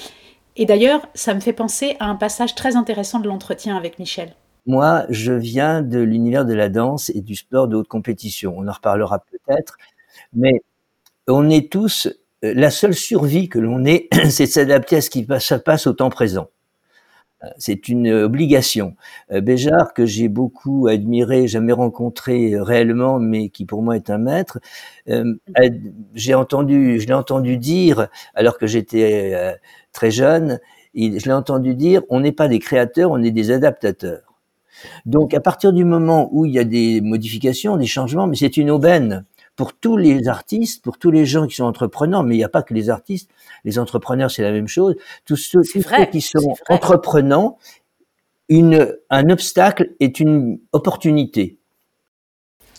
Et 0.58 0.65
d'ailleurs, 0.65 1.08
ça 1.13 1.34
me 1.34 1.39
fait 1.39 1.53
penser 1.53 1.96
à 2.01 2.08
un 2.08 2.15
passage 2.15 2.55
très 2.55 2.75
intéressant 2.75 3.22
de 3.22 3.29
l'entretien 3.29 3.77
avec 3.77 4.00
Michel. 4.00 4.36
Moi, 4.69 5.07
je 5.09 5.33
viens 5.33 5.81
de 5.81 5.97
l'univers 5.97 6.45
de 6.45 6.53
la 6.53 6.69
danse 6.69 7.09
et 7.15 7.21
du 7.21 7.33
sport 7.35 7.67
de 7.67 7.75
haute 7.75 7.88
compétition. 7.88 8.53
On 8.55 8.67
en 8.67 8.71
reparlera 8.71 9.17
peut-être, 9.17 9.79
mais 10.33 10.61
on 11.27 11.49
est 11.49 11.71
tous 11.71 12.07
euh, 12.45 12.53
la 12.55 12.69
seule 12.69 12.93
survie 12.93 13.49
que 13.49 13.57
l'on 13.57 13.83
ait, 13.83 14.09
c'est 14.29 14.45
de 14.45 14.51
s'adapter 14.51 14.97
à 14.97 15.01
ce 15.01 15.09
qui 15.09 15.25
se 15.39 15.55
passe 15.55 15.88
au 15.88 15.93
temps 15.93 16.11
présent. 16.11 16.49
Euh, 17.43 17.47
c'est 17.57 17.89
une 17.89 18.11
obligation. 18.11 18.95
Euh, 19.31 19.41
Béjart, 19.41 19.95
que 19.95 20.05
j'ai 20.05 20.27
beaucoup 20.27 20.88
admiré, 20.88 21.47
jamais 21.47 21.73
rencontré 21.73 22.53
réellement, 22.61 23.19
mais 23.19 23.49
qui 23.49 23.65
pour 23.65 23.81
moi 23.81 23.95
est 23.95 24.11
un 24.11 24.19
maître, 24.19 24.59
j'ai 26.13 26.35
entendu, 26.35 26.99
je 26.99 27.07
l'ai 27.07 27.13
entendu 27.15 27.57
dire, 27.57 28.07
alors 28.35 28.59
que 28.59 28.67
j'étais 28.67 29.57
très 29.93 30.11
jeune, 30.11 30.59
je 30.93 31.25
l'ai 31.25 31.33
entendu 31.33 31.73
dire, 31.73 32.03
on 32.09 32.19
n'est 32.19 32.31
pas 32.33 32.47
des 32.47 32.59
créateurs, 32.59 33.09
on 33.09 33.23
est 33.23 33.31
des 33.31 33.49
adaptateurs. 33.49 34.28
Donc 35.05 35.33
à 35.33 35.39
partir 35.39 35.74
du 35.74 35.86
moment 35.86 36.29
où 36.31 36.45
il 36.45 36.53
y 36.53 36.59
a 36.59 36.63
des 36.63 37.01
modifications, 37.01 37.77
des 37.77 37.86
changements, 37.86 38.27
mais 38.27 38.36
c'est 38.36 38.57
une 38.57 38.71
aubaine 38.71 39.25
pour 39.55 39.74
tous 39.74 39.98
les 39.98 40.27
artistes, 40.27 40.83
pour 40.83 40.98
tous 40.98 41.12
les 41.12 41.25
gens 41.25 41.45
qui 41.45 41.55
sont 41.55 41.65
entrepreneurs, 41.65 42.24
mais 42.24 42.36
il 42.36 42.38
n'y 42.38 42.45
a 42.45 42.50
pas 42.50 42.63
que 42.63 42.74
les 42.74 42.89
artistes, 42.89 43.29
les 43.65 43.77
entrepreneurs 43.77 44.31
c'est 44.31 44.41
la 44.41 44.51
même 44.51 44.69
chose, 44.69 44.95
tous 45.25 45.36
ceux, 45.36 45.62
qui 45.62 46.21
sont 46.21 46.55
entreprenants, 46.69 47.57
une, 48.48 48.95
un 49.09 49.29
obstacle 49.29 49.91
est 50.00 50.19
une 50.19 50.59
opportunité. 50.71 51.58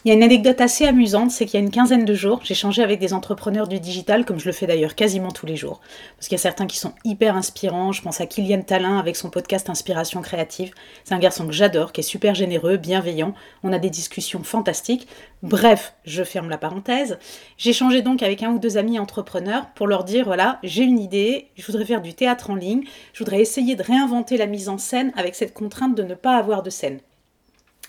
Il 0.03 0.09
y 0.09 0.13
a 0.13 0.15
une 0.15 0.23
anecdote 0.23 0.63
assez 0.63 0.87
amusante, 0.87 1.31
c'est 1.31 1.45
qu'il 1.45 1.61
y 1.61 1.63
a 1.63 1.65
une 1.65 1.71
quinzaine 1.71 2.07
de 2.07 2.15
jours, 2.15 2.41
j'ai 2.43 2.55
changé 2.55 2.83
avec 2.83 3.01
des 3.01 3.13
entrepreneurs 3.13 3.69
du 3.69 3.81
digital, 3.81 4.25
comme 4.25 4.41
je 4.41 4.47
le 4.47 4.53
fais 4.53 4.67
d'ailleurs 4.67 4.95
quasiment 4.95 5.31
tous 5.31 5.45
les 5.45 5.57
jours. 5.57 5.83
Parce 6.17 6.27
qu'il 6.27 6.37
y 6.37 6.41
a 6.41 6.43
certains 6.43 6.67
qui 6.67 6.79
sont 6.79 6.95
hyper 7.05 7.37
inspirants. 7.37 7.93
Je 7.93 8.01
pense 8.01 8.19
à 8.19 8.25
Kylian 8.25 8.63
Talin 8.63 8.99
avec 8.99 9.15
son 9.15 9.29
podcast 9.29 9.69
Inspiration 9.69 10.23
créative. 10.23 10.73
C'est 11.05 11.13
un 11.13 11.19
garçon 11.19 11.47
que 11.47 11.53
j'adore, 11.53 11.93
qui 11.93 12.01
est 12.01 12.03
super 12.03 12.35
généreux, 12.35 12.79
bienveillant. 12.79 13.35
On 13.63 13.75
a 13.75 13.79
des 13.79 13.91
discussions 13.91 14.43
fantastiques. 14.43 15.07
Bref, 15.43 15.93
je 16.07 16.25
ferme 16.25 16.49
la 16.49 16.57
parenthèse. 16.57 17.19
J'ai 17.59 17.75
changé 17.75 18.01
donc 18.01 18.23
avec 18.23 18.43
un 18.43 18.53
ou 18.53 18.59
deux 18.59 18.79
amis 18.79 18.99
entrepreneurs 18.99 19.67
pour 19.75 19.87
leur 19.87 20.05
dire 20.05 20.25
voilà, 20.25 20.61
j'ai 20.63 20.85
une 20.85 20.99
idée, 20.99 21.49
je 21.59 21.67
voudrais 21.67 21.85
faire 21.85 22.01
du 22.01 22.15
théâtre 22.15 22.49
en 22.49 22.55
ligne, 22.55 22.85
je 23.13 23.19
voudrais 23.19 23.43
essayer 23.43 23.77
de 23.77 23.83
réinventer 23.83 24.39
la 24.39 24.47
mise 24.47 24.71
en 24.71 24.79
scène 24.79 25.13
avec 25.15 25.35
cette 25.35 25.53
contrainte 25.53 25.95
de 25.95 26.05
ne 26.05 26.15
pas 26.15 26.39
avoir 26.39 26.63
de 26.63 26.71
scène. 26.71 27.01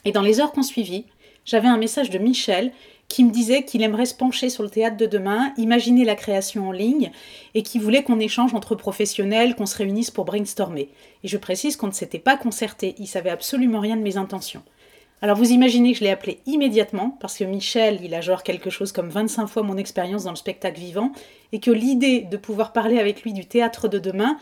Et 0.04 0.12
dans 0.12 0.22
les 0.22 0.42
heures 0.42 0.52
qu'on 0.52 0.64
suivit, 0.64 1.06
j'avais 1.46 1.68
un 1.68 1.78
message 1.78 2.10
de 2.10 2.18
Michel 2.18 2.72
qui 3.12 3.26
me 3.26 3.32
disait 3.32 3.64
qu'il 3.64 3.84
aimerait 3.84 4.06
se 4.06 4.16
pencher 4.16 4.50
sur 4.50 4.64
le 4.64 4.70
théâtre 4.70 4.96
de 4.96 5.06
demain, 5.06 5.54
imaginer 5.58 6.06
la 6.06 6.16
création 6.16 6.70
en 6.70 6.72
ligne, 6.72 7.12
et 7.56 7.62
qui 7.62 7.78
voulait 7.78 8.04
qu'on 8.04 8.20
échange 8.20 8.54
entre 8.54 8.74
professionnels, 8.74 9.56
qu'on 9.56 9.66
se 9.66 9.76
réunisse 9.78 10.12
pour 10.12 10.24
brainstormer. 10.24 10.88
Et 11.24 11.28
je 11.28 11.38
précise 11.38 11.76
qu'on 11.76 11.88
ne 11.88 11.92
s'était 11.92 12.20
pas 12.20 12.38
concerté, 12.38 12.96
il 13.00 13.08
savait 13.08 13.30
absolument 13.30 13.82
rien 13.82 13.98
de 13.98 14.02
mes 14.02 14.16
intentions. 14.16 14.64
Alors 15.22 15.36
vous 15.36 15.52
imaginez 15.52 15.92
que 15.92 16.00
je 16.00 16.04
l'ai 16.06 16.10
appelé 16.10 16.40
immédiatement, 16.46 17.18
parce 17.20 17.38
que 17.38 17.44
Michel, 17.44 18.00
il 18.02 18.16
a 18.16 18.22
genre 18.22 18.44
quelque 18.44 18.70
chose 18.70 18.94
comme 18.94 19.10
25 19.10 19.46
fois 19.46 19.62
mon 19.62 19.78
expérience 19.78 20.24
dans 20.24 20.32
le 20.32 20.38
spectacle 20.38 20.80
vivant, 20.80 21.12
et 21.52 21.60
que 21.60 21.70
l'idée 21.70 22.22
de 22.22 22.38
pouvoir 22.38 22.72
parler 22.72 22.98
avec 22.98 23.24
lui 23.24 23.34
du 23.34 23.46
théâtre 23.46 23.90
de 23.90 24.00
demain, 24.00 24.38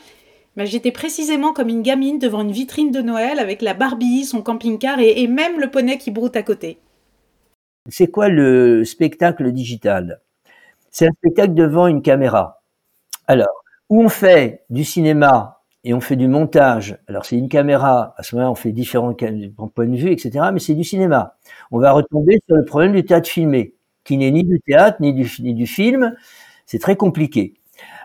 bah, 0.56 0.66
j'étais 0.66 0.92
précisément 0.92 1.54
comme 1.54 1.70
une 1.70 1.82
gamine 1.82 2.20
devant 2.20 2.42
une 2.42 2.52
vitrine 2.52 2.92
de 2.92 3.02
Noël 3.02 3.40
avec 3.40 3.64
la 3.64 3.74
Barbie, 3.74 4.26
son 4.26 4.44
camping-car 4.44 5.00
et 5.00 5.26
même 5.26 5.60
le 5.60 5.72
poney 5.72 5.98
qui 5.98 6.12
broute 6.12 6.36
à 6.36 6.44
côté. 6.44 6.78
C'est 7.88 8.08
quoi 8.08 8.30
le 8.30 8.84
spectacle 8.84 9.52
digital? 9.52 10.22
C'est 10.92 11.08
un 11.08 11.12
spectacle 11.12 11.54
devant 11.54 11.88
une 11.88 12.02
caméra. 12.02 12.62
Alors, 13.28 13.64
où 13.90 14.04
on 14.04 14.10
fait 14.10 14.64
du 14.70 14.84
cinéma 14.84 15.62
et 15.84 15.94
on 15.94 16.02
fait 16.02 16.16
du 16.16 16.28
montage. 16.28 16.98
Alors 17.08 17.26
c'est 17.26 17.38
une 17.38 17.50
caméra, 17.50 18.14
à 18.18 18.24
ce 18.24 18.36
moment-là 18.36 18.52
on 18.52 18.56
fait 18.56 18.72
différents 18.72 19.14
points 19.14 19.88
de 19.88 19.96
vue, 19.96 20.12
etc. 20.12 20.50
Mais 20.54 20.60
c'est 20.60 20.76
du 20.76 20.84
cinéma. 20.84 21.36
On 21.72 21.80
va 21.80 21.92
retomber 21.92 22.40
sur 22.46 22.56
le 22.56 22.66
problème 22.66 22.94
du 22.94 23.06
théâtre 23.06 23.30
filmé, 23.30 23.74
qui 24.04 24.18
n'est 24.18 24.32
ni 24.32 24.44
du 24.44 24.60
théâtre 24.60 24.98
ni 25.00 25.14
du, 25.14 25.30
ni 25.40 25.54
du 25.54 25.68
film. 25.68 26.16
C'est 26.66 26.80
très 26.80 26.96
compliqué. 26.96 27.54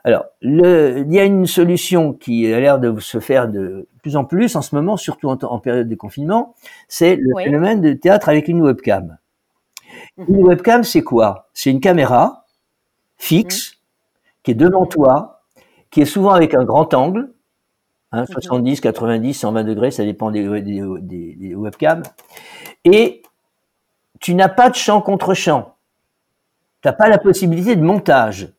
Alors, 0.04 0.26
le, 0.42 1.04
il 1.06 1.14
y 1.14 1.18
a 1.18 1.24
une 1.24 1.46
solution 1.46 2.12
qui 2.12 2.52
a 2.52 2.60
l'air 2.60 2.78
de 2.78 2.98
se 3.00 3.20
faire 3.20 3.48
de 3.48 3.88
plus 4.02 4.16
en 4.16 4.24
plus 4.24 4.54
en 4.54 4.62
ce 4.62 4.74
moment, 4.74 4.96
surtout 4.96 5.28
en, 5.28 5.58
période 5.58 5.88
de 5.88 5.94
confinement, 5.94 6.54
c'est 6.88 7.16
le 7.16 7.32
phénomène 7.42 7.80
de 7.80 7.94
théâtre 7.94 8.28
avec 8.28 8.48
une 8.48 8.60
webcam. 8.60 9.16
Une 10.16 10.44
webcam, 10.44 10.84
c'est 10.84 11.02
quoi? 11.02 11.48
C'est 11.54 11.70
une 11.70 11.80
caméra 11.80 12.46
fixe 13.16 13.72
mhm. 13.72 13.78
qui 14.42 14.50
est 14.52 14.54
devant 14.54 14.86
toi, 14.86 15.42
qui 15.90 16.02
est 16.02 16.06
souvent 16.06 16.30
avec 16.30 16.54
un 16.54 16.64
grand 16.64 16.92
angle, 16.94 17.32
hein, 18.12 18.26
70, 18.26 18.80
90, 18.80 19.34
120 19.34 19.64
degrés, 19.64 19.90
ça 19.90 20.04
dépend 20.04 20.30
des, 20.30 20.42
des, 20.62 21.54
webcams. 21.54 22.02
Et 22.84 23.22
tu 24.20 24.34
n'as 24.34 24.48
pas 24.48 24.70
de 24.70 24.74
champ 24.74 25.00
contre 25.00 25.34
champ. 25.34 25.76
Tu 26.82 26.88
n'as 26.88 26.92
pas 26.92 27.08
la 27.08 27.18
possibilité 27.18 27.76
de 27.76 27.82
montage. 27.82 28.52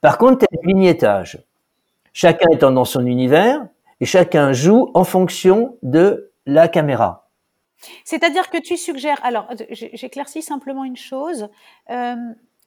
Par 0.00 0.18
contre, 0.18 0.38
tu 0.38 0.44
as 0.44 0.58
un 0.58 0.66
vignettage. 0.66 1.42
Chacun 2.12 2.50
étant 2.50 2.70
dans 2.70 2.84
son 2.84 3.06
univers 3.06 3.66
et 4.00 4.04
chacun 4.04 4.52
joue 4.52 4.90
en 4.94 5.04
fonction 5.04 5.76
de 5.82 6.32
la 6.44 6.68
caméra. 6.68 7.21
C'est-à-dire 8.04 8.50
que 8.50 8.58
tu 8.58 8.76
suggères, 8.76 9.18
alors 9.24 9.48
j'éclaircis 9.70 10.42
simplement 10.42 10.84
une 10.84 10.96
chose, 10.96 11.48
euh, 11.90 12.16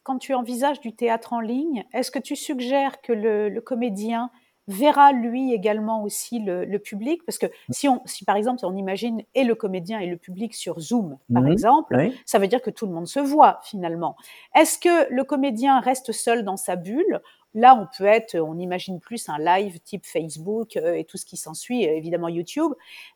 quand 0.06 0.20
tu 0.20 0.34
envisages 0.34 0.80
du 0.82 0.94
théâtre 0.94 1.34
en 1.34 1.40
ligne, 1.40 1.84
est-ce 1.92 2.12
que 2.12 2.20
tu 2.20 2.36
suggères 2.36 3.02
que 3.02 3.12
le, 3.12 3.60
comédien 3.60 4.30
verra 4.68 5.12
lui 5.12 5.52
également 5.52 6.04
aussi 6.04 6.40
le, 6.40 6.78
public? 6.78 7.26
Parce 7.26 7.40
que 7.40 7.48
si, 7.72 7.90
on, 7.90 8.02
si 8.06 8.24
par 8.24 8.36
exemple 8.36 8.64
on 8.66 8.76
imagine 8.76 9.24
et 9.34 9.44
le 9.44 9.56
comédien 9.56 10.00
et 10.00 10.06
le 10.06 10.18
public 10.18 10.54
sur 10.54 10.80
Zoom, 10.80 11.18
par 11.34 11.42
mhm. 11.42 11.52
exemple, 11.52 12.12
ça 12.26 12.38
veut 12.38 12.48
dire 12.48 12.62
que 12.62 12.70
tout 12.70 12.86
le 12.86 12.94
monde 12.94 13.08
se 13.08 13.20
voit 13.20 13.60
finalement. 13.64 14.16
Est-ce 14.54 14.78
que 14.78 15.12
le 15.12 15.24
comédien 15.24 15.80
reste 15.80 16.12
seul 16.12 16.44
dans 16.44 16.58
sa 16.58 16.76
bulle? 16.76 17.22
Là, 17.56 17.74
on 17.74 17.88
peut 17.98 18.06
être, 18.06 18.38
on 18.38 18.60
imagine 18.60 19.00
plus 19.00 19.28
un 19.30 19.40
live 19.40 19.80
type 19.80 20.06
Facebook 20.06 20.76
euh, 20.76 20.94
et 20.94 21.06
tout 21.06 21.18
ce 21.18 21.26
qui 21.26 21.38
s'ensuit, 21.38 21.84
évidemment 21.84 22.28
YouTube, 22.28 22.74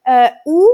euh, 0.07 0.27
ou 0.45 0.65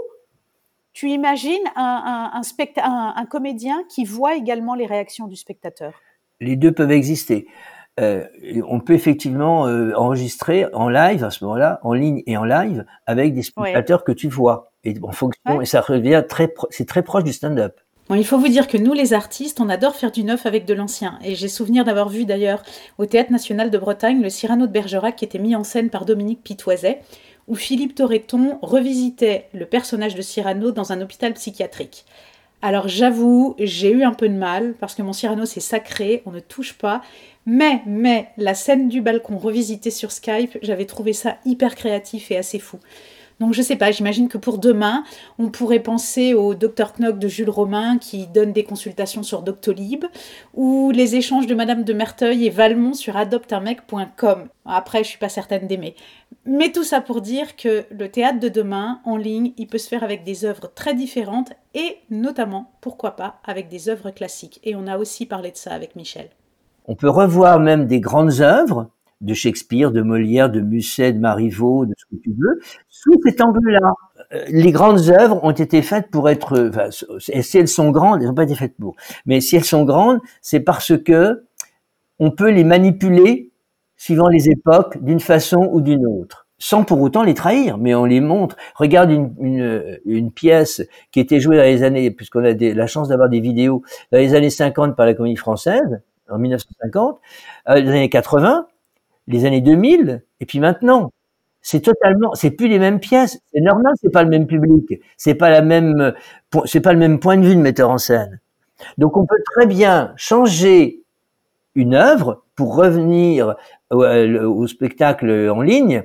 tu 0.96 1.10
imagines 1.10 1.62
un, 1.75 2.32
un, 2.34 3.25
comédien 3.25 3.84
qui 3.90 4.06
voit 4.06 4.36
également 4.36 4.75
les 4.75 4.86
réactions 4.86 5.28
du 5.28 5.36
spectateur? 5.36 5.94
Les 6.40 6.56
deux 6.56 6.72
peuvent 6.72 6.92
exister. 6.92 7.48
Euh, 8.00 8.25
on 8.68 8.80
peut 8.80 8.94
effectivement 8.94 9.68
euh, 9.68 9.94
enregistrer 9.96 10.66
en 10.74 10.88
live 10.88 11.24
à 11.24 11.32
ce 11.32 11.44
moment-là, 11.44 11.80
en 11.84 11.94
ligne 11.94 12.24
et 12.28 12.38
en 12.38 12.46
live, 12.46 12.86
avec 13.06 13.34
des 13.34 13.42
spectateurs 13.42 14.06
que 14.06 14.14
tu 14.14 14.30
vois. 14.30 14.72
Et 14.86 14.96
en 15.04 15.12
fonction, 15.12 15.62
et 15.62 15.66
ça 15.66 15.82
revient 15.82 16.24
très, 16.28 16.54
c'est 16.70 16.88
très 16.88 17.04
proche 17.04 17.25
du 17.25 17.34
stand-up. 17.34 17.78
Bon, 18.08 18.16
il 18.16 18.25
faut 18.25 18.38
vous 18.38 18.48
dire 18.48 18.68
que 18.68 18.78
nous, 18.78 18.94
les 18.94 19.14
artistes, 19.14 19.60
on 19.60 19.68
adore 19.68 19.96
faire 19.96 20.12
du 20.12 20.24
neuf 20.24 20.46
avec 20.46 20.66
de 20.66 20.74
l'ancien. 20.74 21.20
Et 21.24 21.36
j'ai 21.36 21.48
souvenir 21.48 21.84
d'avoir 21.84 22.08
vu 22.08 22.25
d'ailleurs 22.25 22.64
au 22.98 23.06
Théâtre 23.06 23.32
National 23.32 23.70
de 23.70 23.78
Bretagne 23.78 24.22
le 24.22 24.30
Cyrano 24.30 24.68
de 24.68 24.72
Bergerac 24.72 25.16
qui 25.16 25.25
était 25.25 25.40
mis 25.40 25.56
en 25.56 25.64
scène 25.64 25.90
par 25.90 26.06
Dominique 26.06 26.44
Pitoiset, 26.44 27.02
où 27.48 27.56
Philippe 27.56 27.96
Torreton 27.96 28.60
revisitait 28.62 29.48
le 29.54 29.66
personnage 29.66 30.16
de 30.16 30.22
Cyrano 30.22 30.72
dans 30.72 30.92
un 30.92 31.02
hôpital 31.02 31.34
psychiatrique. 31.34 32.06
Alors 32.62 32.88
j'avoue, 32.88 33.56
j'ai 33.60 33.92
eu 33.92 34.04
un 34.04 34.14
peu 34.14 34.28
de 34.28 34.34
mal 34.34 34.74
parce 34.80 34.96
que 34.96 35.02
mon 35.02 35.14
Cyrano 35.14 35.46
c'est 35.46 35.60
sacré, 35.60 36.24
on 36.25 36.32
ne 36.32 36.40
touche 36.40 36.74
pas. 36.74 37.02
Mais, 37.46 37.84
mais, 37.86 38.30
la 38.38 38.56
scène 38.56 38.90
du 38.90 39.02
balcon 39.02 39.38
revisitée 39.38 39.92
sur 39.92 40.12
Skype, 40.12 40.58
j'avais 40.64 40.86
trouvé 40.86 41.14
ça 41.14 41.38
hyper 41.46 41.75
créatif 41.75 42.32
et 42.32 42.38
assez 42.38 42.58
fou. 42.58 42.80
Donc 43.39 43.54
je 43.54 43.62
sais 43.62 43.75
pas, 43.75 43.92
j'imagine 43.92 44.30
que 44.30 44.38
pour 44.38 44.58
demain, 44.58 45.04
on 45.39 45.50
pourrait 45.50 45.80
penser 45.80 46.34
au 46.34 46.56
Dr 46.56 46.94
Knock 46.98 47.20
de 47.20 47.27
Jules 47.27 47.50
Romain 47.50 47.98
qui 47.98 48.27
donne 48.27 48.54
des 48.54 48.63
consultations 48.63 49.24
sur 49.24 49.42
Doctolib 49.42 50.06
ou 50.54 50.92
les 50.92 51.15
échanges 51.15 51.48
de 51.48 51.56
Madame 51.56 51.84
de 51.84 51.94
Merteuil 51.94 52.46
et 52.46 52.50
Valmont 52.50 52.94
sur 52.94 53.18
adopteunmec.com. 53.18 54.48
Après, 54.65 55.04
je 55.04 55.10
suis 55.10 55.20
pas 55.20 55.30
certaine 55.30 55.68
d'aimer. 55.68 55.96
Mais 56.46 56.72
tout 56.72 56.84
ça 56.84 57.01
pour 57.01 57.22
dire 57.22 57.56
que 57.56 57.86
le 57.92 58.10
théâtre 58.10 58.39
de 58.39 58.50
demain, 58.50 59.00
en 59.04 59.18
ligne, 59.18 59.51
il 59.58 59.68
peut 59.68 59.77
se 59.77 59.89
faire 59.89 60.04
avec 60.04 60.24
des 60.24 60.46
œuvres 60.46 60.72
très 60.74 60.94
différentes 60.94 61.51
et 61.74 61.98
notamment, 62.10 62.72
pourquoi 62.82 63.12
pas, 63.12 63.39
avec 63.44 63.68
des 63.68 63.89
œuvres 63.89 64.12
classiques. 64.12 64.60
Et 64.63 64.75
on 64.75 64.88
a 64.88 64.98
aussi 64.98 65.25
parlé 65.25 65.51
de 65.51 65.58
ça 65.58 65.72
avec 65.74 65.96
Michel. 65.96 66.30
On 66.88 66.96
peut 66.96 67.10
revoir 67.10 67.60
même 67.60 67.88
des 67.88 68.00
grandes 68.00 68.42
œuvres 68.42 68.89
de 69.22 69.34
Shakespeare, 69.34 69.92
de 69.92 70.02
Molière, 70.02 70.50
de 70.50 70.60
Musset, 70.60 71.14
de 71.14 71.20
Marivaux, 71.20 71.86
de 71.86 71.94
ce 71.98 72.06
que 72.06 72.22
tu 72.22 72.32
veux, 72.38 72.60
sous 72.90 73.14
cet 73.26 73.42
angle-là. 73.42 73.94
Euh, 74.34 74.46
les 74.50 74.72
grandes 74.72 75.10
œuvres 75.10 75.44
ont 75.44 75.52
été 75.52 75.82
faites 75.82 76.10
pour 76.10 76.30
être, 76.30 76.70
enfin, 76.70 76.90
si 77.20 77.58
elles 77.58 77.68
sont 77.68 77.92
grandes, 77.92 78.22
elles 78.22 78.28
n'ont 78.28 78.36
pas 78.36 78.44
été 78.44 78.56
faites 78.56 78.76
pour. 78.78 78.96
Mais 79.26 79.42
si 79.42 79.56
elles 79.56 79.66
sont 79.66 79.86
grandes, 79.86 80.20
c'est 80.42 80.60
parce 80.60 80.98
que 80.98 81.46
on 82.20 82.32
peut 82.32 82.50
les 82.50 82.64
manipuler 82.64 83.52
suivant 83.98 84.28
les 84.28 84.50
époques 84.50 85.02
d'une 85.04 85.20
façon 85.20 85.70
ou 85.72 85.82
d'une 85.82 86.06
autre, 86.06 86.48
sans 86.58 86.84
pour 86.84 87.02
autant 87.02 87.24
les 87.24 87.34
trahir, 87.34 87.78
mais 87.78 87.96
on 87.96 88.06
les 88.06 88.22
montre. 88.22 88.56
Regarde 88.76 89.12
une, 89.12 90.32
pièce 90.32 90.82
qui 91.12 91.20
était 91.20 91.40
jouée 91.40 91.58
dans 91.58 91.64
les 91.64 91.84
années, 91.84 92.12
puisqu'on 92.12 92.44
a 92.44 92.54
la 92.54 92.88
chance 92.88 93.10
d'avoir 93.10 93.30
des 93.30 93.40
vidéos, 93.40 93.84
dans 94.12 94.18
les 94.18 94.34
années 94.34 94.50
50 94.50 94.96
par 94.96 95.06
la 95.06 95.14
comédie 95.14 95.36
française, 95.36 96.02
en 96.30 96.40
1950, 96.40 97.20
euh, 97.70 97.76
les 97.76 97.90
années 97.90 98.10
80, 98.10 98.68
les 99.27 99.46
années 99.46 99.62
2000 99.62 100.24
et 100.39 100.46
puis 100.46 100.60
maintenant. 100.60 101.12
C'est 101.67 101.79
totalement, 101.79 102.36
c'est 102.36 102.51
plus 102.51 102.67
les 102.67 102.77
mêmes 102.77 103.00
pièces. 103.00 103.39
C'est 103.51 103.60
normal, 103.60 103.91
c'est 104.00 104.12
pas 104.12 104.22
le 104.22 104.29
même 104.29 104.46
public, 104.46 105.01
c'est 105.17 105.34
pas 105.34 105.50
la 105.50 105.63
même, 105.63 106.13
c'est 106.65 106.79
pas 106.79 106.94
le 106.94 107.00
même 107.00 107.17
point 107.17 107.38
de 107.38 107.44
vue 107.44 107.55
de 107.55 107.60
metteur 107.60 107.89
en 107.89 107.98
scène. 107.98 108.39
Donc 109.00 109.17
on 109.17 109.25
peut 109.25 109.41
très 109.44 109.65
bien 109.65 110.13
changer 110.15 111.01
une 111.74 111.96
œuvre 111.96 112.44
pour 112.55 112.75
revenir 112.75 113.55
au, 113.89 114.03
au, 114.03 114.67
spectacle 114.67 115.50
en 115.50 115.62
ligne 115.62 116.03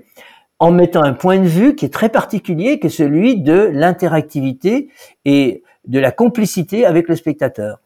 en 0.60 0.70
mettant 0.72 1.02
un 1.02 1.12
point 1.12 1.38
de 1.38 1.46
vue 1.46 1.74
qui 1.74 1.84
est 1.84 1.92
très 1.92 2.08
particulier, 2.08 2.80
qui 2.80 2.86
est 2.86 2.90
celui 2.90 3.40
de 3.42 3.70
l'interactivité 3.72 4.88
et 5.26 5.62
de 5.86 5.98
la 5.98 6.10
complicité 6.10 6.86
avec 6.86 7.08
le 7.08 7.16
spectateur. 7.16 7.80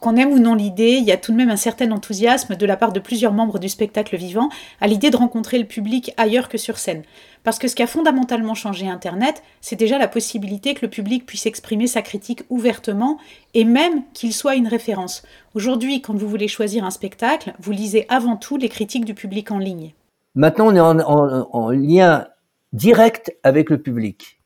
Qu'on 0.00 0.16
aime 0.16 0.32
ou 0.32 0.38
non 0.38 0.54
l'idée, 0.54 0.98
il 1.00 1.04
y 1.04 1.12
a 1.12 1.16
tout 1.16 1.32
de 1.32 1.36
même 1.36 1.50
un 1.50 1.56
certain 1.56 1.90
enthousiasme 1.90 2.56
de 2.56 2.66
la 2.66 2.76
part 2.76 2.92
de 2.92 3.00
plusieurs 3.00 3.32
membres 3.32 3.58
du 3.58 3.68
spectacle 3.68 4.16
vivant 4.16 4.48
à 4.80 4.86
l'idée 4.86 5.10
de 5.10 5.16
rencontrer 5.16 5.58
le 5.58 5.64
public 5.64 6.12
ailleurs 6.16 6.48
que 6.48 6.58
sur 6.58 6.78
scène. 6.78 7.02
Parce 7.44 7.58
que 7.58 7.68
ce 7.68 7.74
qui 7.74 7.82
a 7.82 7.86
fondamentalement 7.86 8.54
changé 8.54 8.88
Internet, 8.88 9.42
c'est 9.60 9.76
déjà 9.76 9.98
la 9.98 10.08
possibilité 10.08 10.74
que 10.74 10.84
le 10.84 10.90
public 10.90 11.24
puisse 11.24 11.46
exprimer 11.46 11.86
sa 11.86 12.02
critique 12.02 12.42
ouvertement 12.50 13.18
et 13.54 13.64
même 13.64 14.02
qu'il 14.12 14.34
soit 14.34 14.56
une 14.56 14.68
référence. 14.68 15.22
Aujourd'hui, 15.54 16.02
quand 16.02 16.14
vous 16.14 16.28
voulez 16.28 16.48
choisir 16.48 16.84
un 16.84 16.90
spectacle, 16.90 17.54
vous 17.58 17.72
lisez 17.72 18.06
avant 18.08 18.36
tout 18.36 18.56
les 18.56 18.68
critiques 18.68 19.04
du 19.04 19.14
public 19.14 19.50
en 19.50 19.58
ligne. 19.58 19.94
Maintenant, 20.34 20.68
on 20.68 20.74
est 20.74 20.80
en, 20.80 21.00
en 21.00 21.70
lien 21.70 22.26
direct 22.72 23.34
avec 23.42 23.70
le 23.70 23.80
public. 23.80 24.40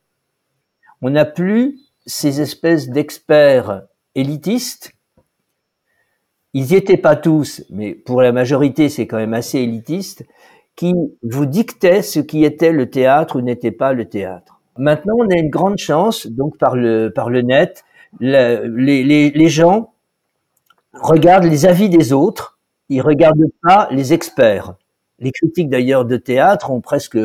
On 1.01 1.09
n'a 1.09 1.25
plus 1.25 1.79
ces 2.05 2.41
espèces 2.41 2.89
d'experts 2.89 3.83
élitistes 4.15 4.92
ils 6.53 6.65
n'y 6.65 6.75
étaient 6.75 6.97
pas 6.97 7.15
tous, 7.15 7.63
mais 7.69 7.93
pour 7.93 8.21
la 8.21 8.31
majorité, 8.31 8.89
c'est 8.89 9.07
quand 9.07 9.17
même 9.17 9.33
assez 9.33 9.59
élitiste, 9.59 10.25
qui 10.75 10.93
vous 11.23 11.45
dictaient 11.45 12.01
ce 12.01 12.19
qui 12.19 12.43
était 12.43 12.71
le 12.71 12.89
théâtre 12.89 13.37
ou 13.37 13.41
n'était 13.41 13.71
pas 13.71 13.93
le 13.93 14.05
théâtre. 14.05 14.59
Maintenant, 14.77 15.15
on 15.17 15.29
a 15.29 15.37
une 15.37 15.49
grande 15.49 15.77
chance, 15.77 16.27
donc 16.27 16.57
par 16.57 16.75
le, 16.75 17.11
par 17.13 17.29
le 17.29 17.41
net, 17.41 17.83
les, 18.19 18.67
les, 18.67 19.31
les 19.31 19.49
gens 19.49 19.93
regardent 20.93 21.45
les 21.45 21.65
avis 21.65 21.89
des 21.89 22.13
autres, 22.13 22.59
ils 22.89 23.01
regardent 23.01 23.51
pas 23.61 23.87
les 23.91 24.13
experts. 24.13 24.75
Les 25.19 25.31
critiques 25.31 25.69
d'ailleurs 25.69 26.05
de 26.05 26.17
théâtre 26.17 26.71
ont 26.71 26.81
presque 26.81 27.17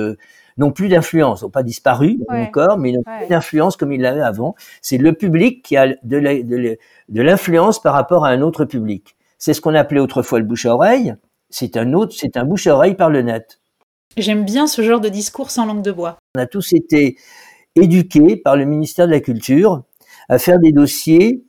n'ont 0.59 0.73
plus 0.73 0.89
d'influence, 0.89 1.43
n'ont 1.43 1.51
pas 1.51 1.63
disparu 1.63 2.19
encore, 2.29 2.79
mais 2.79 2.93
n'ont 2.93 3.03
plus 3.03 3.29
d'influence 3.29 3.77
comme 3.77 3.93
ils 3.93 4.01
l'avaient 4.01 4.23
avant. 4.23 4.57
C'est 4.83 4.99
le 4.99 5.13
public 5.13 5.63
qui 5.65 5.77
a 5.77 5.95
de 6.03 7.23
l'influence 7.23 7.81
par 7.81 7.95
rapport 7.95 8.25
à 8.25 8.31
un 8.31 8.43
autre 8.43 8.65
public. 8.65 9.15
C'est 9.39 9.55
ce 9.55 9.61
qu'on 9.61 9.75
appelait 9.75 10.01
autrefois 10.01 10.39
le 10.39 10.45
bouche-oreille. 10.45 11.15
C'est 11.51 11.77
un 11.77 11.93
autre, 11.93 12.15
c'est 12.17 12.37
un 12.37 12.45
bouche-oreille 12.45 12.95
par 12.95 13.11
le 13.11 13.23
net. 13.23 13.61
J'aime 14.17 14.45
bien 14.45 14.67
ce 14.67 14.83
genre 14.83 15.01
de 15.01 15.09
discours 15.09 15.51
sans 15.51 15.65
langue 15.65 15.83
de 15.83 15.93
bois. 15.93 16.19
On 16.37 16.41
a 16.41 16.47
tous 16.47 16.73
été 16.73 17.17
éduqués 17.77 18.37
par 18.37 18.57
le 18.57 18.65
ministère 18.65 19.07
de 19.07 19.13
la 19.13 19.21
Culture 19.21 19.85
à 20.29 20.39
faire 20.39 20.59
des 20.59 20.73
dossiers 20.73 21.45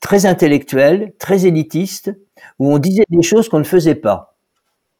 très 0.00 0.26
intellectuels, 0.26 1.14
très 1.18 1.46
élitistes, 1.46 2.12
où 2.58 2.72
on 2.72 2.78
disait 2.78 3.04
des 3.08 3.22
choses 3.22 3.48
qu'on 3.48 3.58
ne 3.58 3.64
faisait 3.64 3.94
pas. 3.94 4.36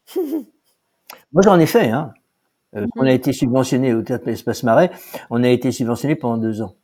Moi, 0.17 1.43
j'en 1.43 1.59
ai 1.59 1.67
fait. 1.67 1.91
Hein. 1.91 2.13
Euh, 2.77 2.87
on 2.97 3.03
a 3.03 3.13
été 3.13 3.33
subventionné 3.33 3.95
au 3.95 4.03
théâtre 4.03 4.29
Espace 4.29 4.63
Marais. 4.63 4.91
On 5.31 5.43
a 5.43 5.49
été 5.49 5.73
subventionné 5.73 6.17
pendant 6.17 6.39
deux 6.39 6.63
ans, 6.63 6.75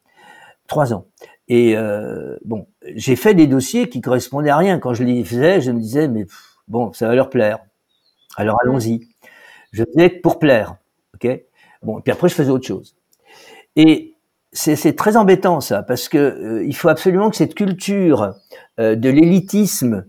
trois 0.66 0.92
ans. 0.92 1.06
Et 1.48 1.76
euh, 1.76 2.36
bon, 2.44 2.66
j'ai 2.94 3.16
fait 3.16 3.34
des 3.34 3.46
dossiers 3.46 3.88
qui 3.88 4.00
correspondaient 4.00 4.50
à 4.50 4.56
rien. 4.56 4.78
Quand 4.78 4.94
je 4.94 5.04
les 5.04 5.24
faisais, 5.24 5.60
je 5.60 5.70
me 5.70 5.80
disais, 5.80 6.08
mais 6.08 6.26
bon, 6.68 6.92
ça 6.92 7.08
va 7.08 7.14
leur 7.14 7.30
plaire. 7.30 7.58
Alors 8.36 8.58
allons-y. 8.62 9.08
Je 9.72 9.84
faisais 9.84 10.08
pour 10.08 10.38
plaire, 10.38 10.76
ok? 11.14 11.40
Bon, 11.82 11.98
et 11.98 12.02
puis 12.02 12.12
après 12.12 12.28
je 12.28 12.34
faisais 12.34 12.50
autre 12.50 12.66
chose. 12.66 12.94
Et 13.76 14.12
c'est 14.52 14.96
très 14.96 15.16
embêtant 15.16 15.60
ça, 15.60 15.82
parce 15.82 16.08
que 16.08 16.18
euh, 16.18 16.64
il 16.64 16.76
faut 16.76 16.88
absolument 16.88 17.30
que 17.30 17.36
cette 17.36 17.54
culture 17.54 18.34
euh, 18.78 18.94
de 18.94 19.08
l'élitisme 19.08 20.06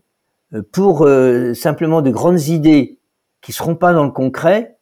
euh, 0.53 0.61
pour 0.71 1.07
simplement 1.55 2.01
de 2.01 2.11
grandes 2.11 2.41
idées 2.47 2.99
qui 3.41 3.53
seront 3.53 3.75
pas 3.75 3.93
dans 3.93 4.03
le 4.03 4.11
concret 4.11 4.77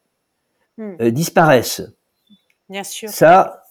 hmm. 0.78 1.10
disparaissent. 1.10 1.82
Bien 2.68 2.84
sûr. 2.84 3.08
Ça, 3.08 3.64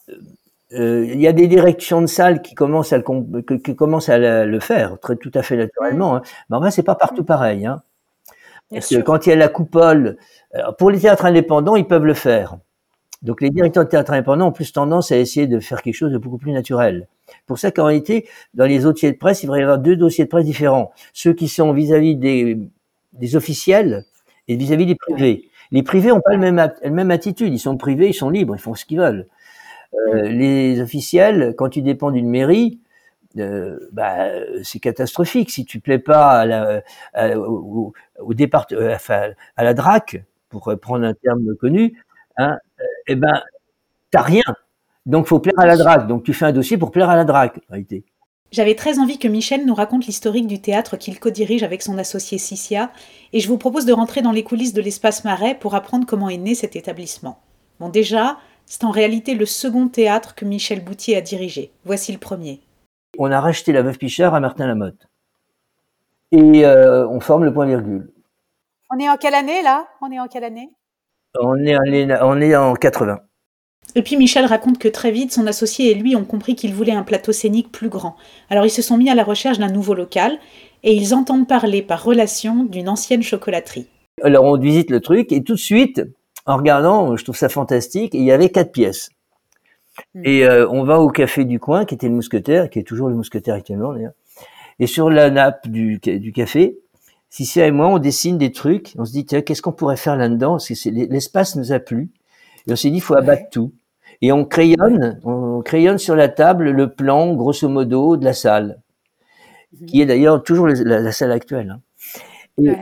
il 0.73 1.21
y 1.21 1.27
a 1.27 1.33
des 1.33 1.47
directions 1.47 2.01
de 2.01 2.07
salles 2.07 2.41
qui 2.41 2.55
commencent 2.55 2.93
à 2.93 2.97
le, 2.97 3.41
qui 3.57 3.75
commencent 3.75 4.09
à 4.09 4.45
le 4.45 4.59
faire 4.59 4.99
très 4.99 5.15
tout 5.15 5.31
à 5.33 5.43
fait 5.43 5.57
naturellement. 5.57 6.15
Hein. 6.15 6.21
Mais 6.49 6.57
enfin, 6.57 6.71
c'est 6.71 6.83
pas 6.83 6.95
partout 6.95 7.23
hmm. 7.23 7.25
pareil. 7.25 7.65
Hein. 7.65 7.81
Parce 8.69 8.87
que 8.87 9.01
quand 9.01 9.25
il 9.25 9.31
y 9.31 9.33
a 9.33 9.35
la 9.35 9.49
coupole, 9.49 10.17
pour 10.77 10.91
les 10.91 10.99
théâtres 10.99 11.25
indépendants, 11.25 11.75
ils 11.75 11.87
peuvent 11.87 12.05
le 12.05 12.13
faire. 12.13 12.57
Donc 13.21 13.41
les 13.41 13.49
directeurs 13.49 13.85
de 13.85 13.89
théâtre 13.89 14.13
indépendants 14.13 14.47
ont 14.47 14.51
plus 14.51 14.71
tendance 14.71 15.11
à 15.11 15.17
essayer 15.17 15.45
de 15.45 15.59
faire 15.59 15.81
quelque 15.81 15.95
chose 15.95 16.11
de 16.11 16.17
beaucoup 16.17 16.37
plus 16.37 16.51
naturel. 16.51 17.07
Pour 17.45 17.59
ça 17.59 17.71
qu'en 17.71 17.85
réalité, 17.85 18.27
dans 18.53 18.65
les 18.65 18.79
dossiers 18.79 19.11
de 19.11 19.17
presse, 19.17 19.43
il 19.43 19.49
va 19.49 19.59
y 19.59 19.61
avoir 19.61 19.77
deux 19.77 19.95
dossiers 19.95 20.25
de 20.25 20.29
presse 20.29 20.45
différents. 20.45 20.91
Ceux 21.13 21.33
qui 21.33 21.47
sont 21.47 21.71
vis-à-vis 21.71 22.15
des, 22.15 22.57
des 23.13 23.35
officiels 23.35 24.05
et 24.47 24.55
vis-à-vis 24.55 24.85
des 24.85 24.95
privés. 24.95 25.49
Les 25.71 25.83
privés 25.83 26.09
n'ont 26.09 26.21
pas 26.21 26.33
le 26.33 26.39
même, 26.39 26.55
la 26.55 26.89
même 26.89 27.11
attitude. 27.11 27.53
Ils 27.53 27.59
sont 27.59 27.77
privés, 27.77 28.09
ils 28.09 28.13
sont 28.13 28.29
libres, 28.29 28.55
ils 28.55 28.61
font 28.61 28.73
ce 28.73 28.85
qu'ils 28.85 28.99
veulent. 28.99 29.27
Euh, 29.93 30.23
les 30.23 30.79
officiels, 30.81 31.53
quand 31.57 31.69
tu 31.69 31.81
dépends 31.81 32.11
d'une 32.11 32.29
mairie, 32.29 32.79
euh, 33.37 33.77
bah, 33.91 34.29
c'est 34.63 34.79
catastrophique. 34.79 35.51
Si 35.51 35.65
tu 35.65 35.79
plais 35.79 35.99
pas 35.99 36.41
à 36.41 36.45
la, 36.45 37.37
au, 37.37 37.93
au 38.19 38.33
départ, 38.33 38.67
euh, 38.71 38.95
enfin, 38.95 39.31
à 39.55 39.63
la 39.63 39.73
DRAC, 39.73 40.23
pour 40.49 40.73
prendre 40.81 41.05
un 41.05 41.13
terme 41.13 41.55
connu, 41.55 42.03
hein, 42.37 42.57
eh 43.07 43.15
ben, 43.15 43.41
t'as 44.11 44.21
rien. 44.21 44.43
Donc, 45.05 45.27
faut 45.27 45.39
plaire 45.39 45.59
à 45.59 45.65
la 45.65 45.77
drague. 45.77 46.07
Donc, 46.07 46.23
tu 46.23 46.33
fais 46.33 46.45
un 46.45 46.51
dossier 46.51 46.77
pour 46.77 46.91
plaire 46.91 47.09
à 47.09 47.15
la 47.15 47.23
en 47.23 47.51
réalité. 47.69 48.03
J'avais 48.51 48.75
très 48.75 48.99
envie 48.99 49.17
que 49.17 49.29
Michel 49.29 49.65
nous 49.65 49.73
raconte 49.73 50.05
l'historique 50.05 50.45
du 50.45 50.61
théâtre 50.61 50.97
qu'il 50.97 51.19
co-dirige 51.19 51.63
avec 51.63 51.81
son 51.81 51.97
associé 51.97 52.37
Cicia, 52.37 52.91
et 53.31 53.39
je 53.39 53.47
vous 53.47 53.57
propose 53.57 53.85
de 53.85 53.93
rentrer 53.93 54.21
dans 54.21 54.33
les 54.33 54.43
coulisses 54.43 54.73
de 54.73 54.81
l'espace 54.81 55.23
Marais 55.23 55.55
pour 55.55 55.73
apprendre 55.73 56.05
comment 56.05 56.27
est 56.27 56.37
né 56.37 56.53
cet 56.53 56.75
établissement. 56.75 57.39
Bon, 57.79 57.87
déjà, 57.87 58.37
c'est 58.71 58.85
en 58.85 58.91
réalité 58.91 59.35
le 59.35 59.45
second 59.45 59.89
théâtre 59.89 60.33
que 60.33 60.45
Michel 60.45 60.81
Boutier 60.81 61.17
a 61.17 61.21
dirigé. 61.21 61.71
Voici 61.83 62.13
le 62.13 62.17
premier. 62.17 62.61
On 63.17 63.29
a 63.29 63.41
racheté 63.41 63.73
la 63.73 63.81
Veuve 63.81 63.97
Pichard 63.97 64.33
à 64.33 64.39
Martin 64.39 64.65
Lamotte. 64.65 65.09
Et 66.31 66.65
euh, 66.65 67.05
on 67.05 67.19
forme 67.19 67.43
le 67.43 67.51
point 67.51 67.65
virgule. 67.65 68.09
On 68.89 68.97
est 68.97 69.09
en 69.09 69.17
quelle 69.17 69.35
année 69.35 69.61
là? 69.61 69.87
On 70.01 70.09
est 70.09 70.19
en 70.21 70.29
quelle 70.29 70.45
année? 70.45 70.69
On 71.37 71.57
est, 71.65 71.75
on 72.21 72.39
est 72.39 72.55
en 72.55 72.73
80. 72.73 73.19
Et 73.95 74.03
puis 74.03 74.15
Michel 74.15 74.45
raconte 74.45 74.77
que 74.77 74.87
très 74.87 75.11
vite, 75.11 75.33
son 75.33 75.47
associé 75.47 75.91
et 75.91 75.93
lui 75.93 76.15
ont 76.15 76.23
compris 76.23 76.55
qu'ils 76.55 76.73
voulaient 76.73 76.93
un 76.93 77.03
plateau 77.03 77.33
scénique 77.33 77.73
plus 77.73 77.89
grand. 77.89 78.15
Alors 78.49 78.65
ils 78.65 78.69
se 78.69 78.81
sont 78.81 78.97
mis 78.97 79.09
à 79.09 79.15
la 79.15 79.25
recherche 79.25 79.59
d'un 79.59 79.67
nouveau 79.67 79.95
local 79.95 80.39
et 80.83 80.95
ils 80.95 81.13
entendent 81.13 81.45
parler 81.45 81.81
par 81.81 82.05
relation 82.05 82.63
d'une 82.63 82.87
ancienne 82.87 83.21
chocolaterie. 83.21 83.87
Alors 84.23 84.45
on 84.45 84.57
visite 84.57 84.91
le 84.91 85.01
truc 85.01 85.33
et 85.33 85.43
tout 85.43 85.55
de 85.55 85.59
suite, 85.59 86.01
en 86.45 86.57
regardant, 86.57 87.15
je 87.15 87.23
trouve 87.23 87.37
ça 87.37 87.49
fantastique, 87.49 88.13
il 88.13 88.23
y 88.23 88.31
avait 88.31 88.49
quatre 88.49 88.71
pièces. 88.71 89.09
Hmm. 90.15 90.21
Et 90.25 90.45
euh, 90.45 90.67
on 90.69 90.83
va 90.83 90.99
au 90.99 91.09
café 91.09 91.45
du 91.45 91.59
coin, 91.59 91.85
qui 91.85 91.95
était 91.95 92.07
le 92.07 92.15
mousquetaire, 92.15 92.69
qui 92.69 92.79
est 92.79 92.83
toujours 92.83 93.09
le 93.09 93.15
mousquetaire 93.15 93.55
actuellement 93.55 93.93
d'ailleurs. 93.93 94.13
Et 94.79 94.87
sur 94.87 95.09
la 95.09 95.29
nappe 95.29 95.67
du, 95.67 95.99
du 95.99 96.31
café, 96.31 96.77
Cicia 97.31 97.65
et 97.65 97.71
moi, 97.71 97.87
on 97.87 97.97
dessine 97.97 98.37
des 98.37 98.51
trucs. 98.51 98.93
On 98.97 99.05
se 99.05 99.11
dit, 99.13 99.25
qu'est-ce 99.25 99.61
qu'on 99.61 99.71
pourrait 99.71 99.95
faire 99.95 100.17
là-dedans? 100.17 100.57
L'espace 100.85 101.55
nous 101.55 101.71
a 101.71 101.79
plu. 101.79 102.11
Et 102.67 102.73
on 102.73 102.75
s'est 102.75 102.89
dit, 102.89 102.97
il 102.97 103.01
faut 103.01 103.15
abattre 103.15 103.49
tout. 103.49 103.71
Et 104.21 104.33
on 104.33 104.43
crayonne, 104.43 105.19
on 105.23 105.61
crayonne 105.61 105.97
sur 105.97 106.15
la 106.15 106.27
table 106.27 106.69
le 106.71 106.91
plan, 106.91 107.33
grosso 107.33 107.67
modo, 107.69 108.17
de 108.17 108.25
la 108.25 108.33
salle, 108.33 108.81
mhm. 109.79 109.87
qui 109.87 110.01
est 110.01 110.05
d'ailleurs 110.05 110.43
toujours 110.43 110.67
la, 110.67 111.11
salle 111.13 111.31
actuelle. 111.31 111.77
Hein. 111.77 111.81
Et, 112.63 112.75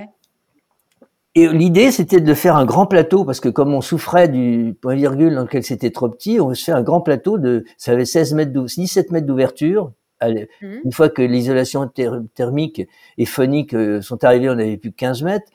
l'idée, 1.48 1.92
c'était 1.92 2.22
de 2.22 2.34
faire 2.34 2.56
un 2.56 2.66
grand 2.66 2.86
plateau, 2.86 3.24
parce 3.24 3.40
que 3.40 3.50
comme 3.50 3.74
on 3.74 3.82
souffrait 3.82 4.28
du 4.28 4.76
point 4.82 4.96
virgule 4.96 5.36
dans 5.36 5.44
lequel 5.44 5.64
c'était 5.64 5.92
trop 5.92 6.10
petit, 6.10 6.40
on 6.40 6.54
se 6.54 6.64
fait 6.64 6.72
un 6.72 6.84
grand 6.84 7.02
plateau 7.02 7.38
de, 7.38 7.66
ça 7.78 7.92
avait 7.92 8.06
16 8.06 8.34
mètres, 8.34 8.52
17 8.52 9.12
mètres 9.12 9.28
d'ouverture, 9.28 9.92
Mmh. 10.22 10.80
Une 10.84 10.92
fois 10.92 11.10
que 11.10 11.22
l'isolation 11.22 11.90
thermique 12.36 12.82
et 13.18 13.26
phonique 13.26 13.74
euh, 13.74 14.02
sont 14.02 14.24
arrivées, 14.24 14.50
on 14.50 14.56
n'avait 14.56 14.78
plus 14.78 14.92
que 14.92 14.98
15 14.98 15.24
mètres. 15.24 15.50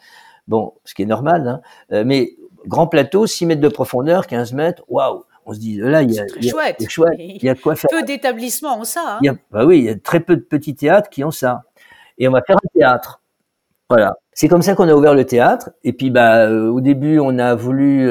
Bon, 0.49 0.75
ce 0.85 0.95
qui 0.95 1.03
est 1.03 1.07
normal, 1.07 1.49
hein. 1.49 1.61
Euh, 1.93 2.05
mais 2.07 2.37
grand 2.67 2.87
plateau, 2.87 3.27
6 3.27 3.47
mètres 3.47 3.61
de 3.61 3.69
profondeur, 3.69 4.27
15 4.27 4.53
mètres, 4.53 4.83
waouh 4.89 5.25
on 5.47 5.53
se 5.53 5.59
dit 5.59 5.77
là 5.77 6.01
il 6.01 6.11
y 6.11 6.19
a, 6.19 6.25
il 6.39 6.45
y 6.47 6.49
a, 6.49 6.51
chouette. 6.51 6.77
il 7.19 7.45
y 7.45 7.51
a 7.51 7.55
quoi 7.55 7.77
faire? 7.77 7.91
Peu 7.91 8.03
d'établissements 8.03 8.79
ont 8.81 8.85
ça. 8.85 9.19
Hein. 9.23 9.37
bah 9.51 9.67
oui, 9.67 9.79
il 9.79 9.85
y 9.85 9.91
a 9.91 9.95
très 9.95 10.21
peu 10.21 10.37
de 10.37 10.41
petits 10.41 10.75
théâtres 10.75 11.11
qui 11.11 11.23
ont 11.23 11.31
ça. 11.31 11.65
Et 12.17 12.27
on 12.29 12.31
va 12.31 12.41
faire 12.41 12.57
un 12.57 12.69
théâtre. 12.79 13.21
Voilà. 13.91 14.17
C'est 14.35 14.49
comme 14.49 14.63
ça 14.63 14.75
qu'on 14.75 14.89
a 14.89 14.95
ouvert 14.95 15.15
le 15.15 15.25
théâtre. 15.25 15.71
Et 15.85 15.93
puis 15.93 16.11
bah 16.11 16.47
euh, 16.49 16.69
au 16.69 16.81
début 16.81 17.19
on 17.19 17.39
a 17.39 17.55
voulu 17.55 18.09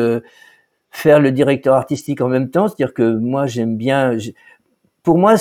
faire 0.92 1.20
le 1.20 1.32
directeur 1.32 1.76
artistique 1.76 2.22
en 2.22 2.30
même 2.30 2.50
temps, 2.50 2.68
c'est-à-dire 2.68 2.94
que 2.94 3.16
moi 3.16 3.48
j'aime 3.48 3.78
bien 3.78 4.18
pour 5.04 5.18
moi, 5.18 5.36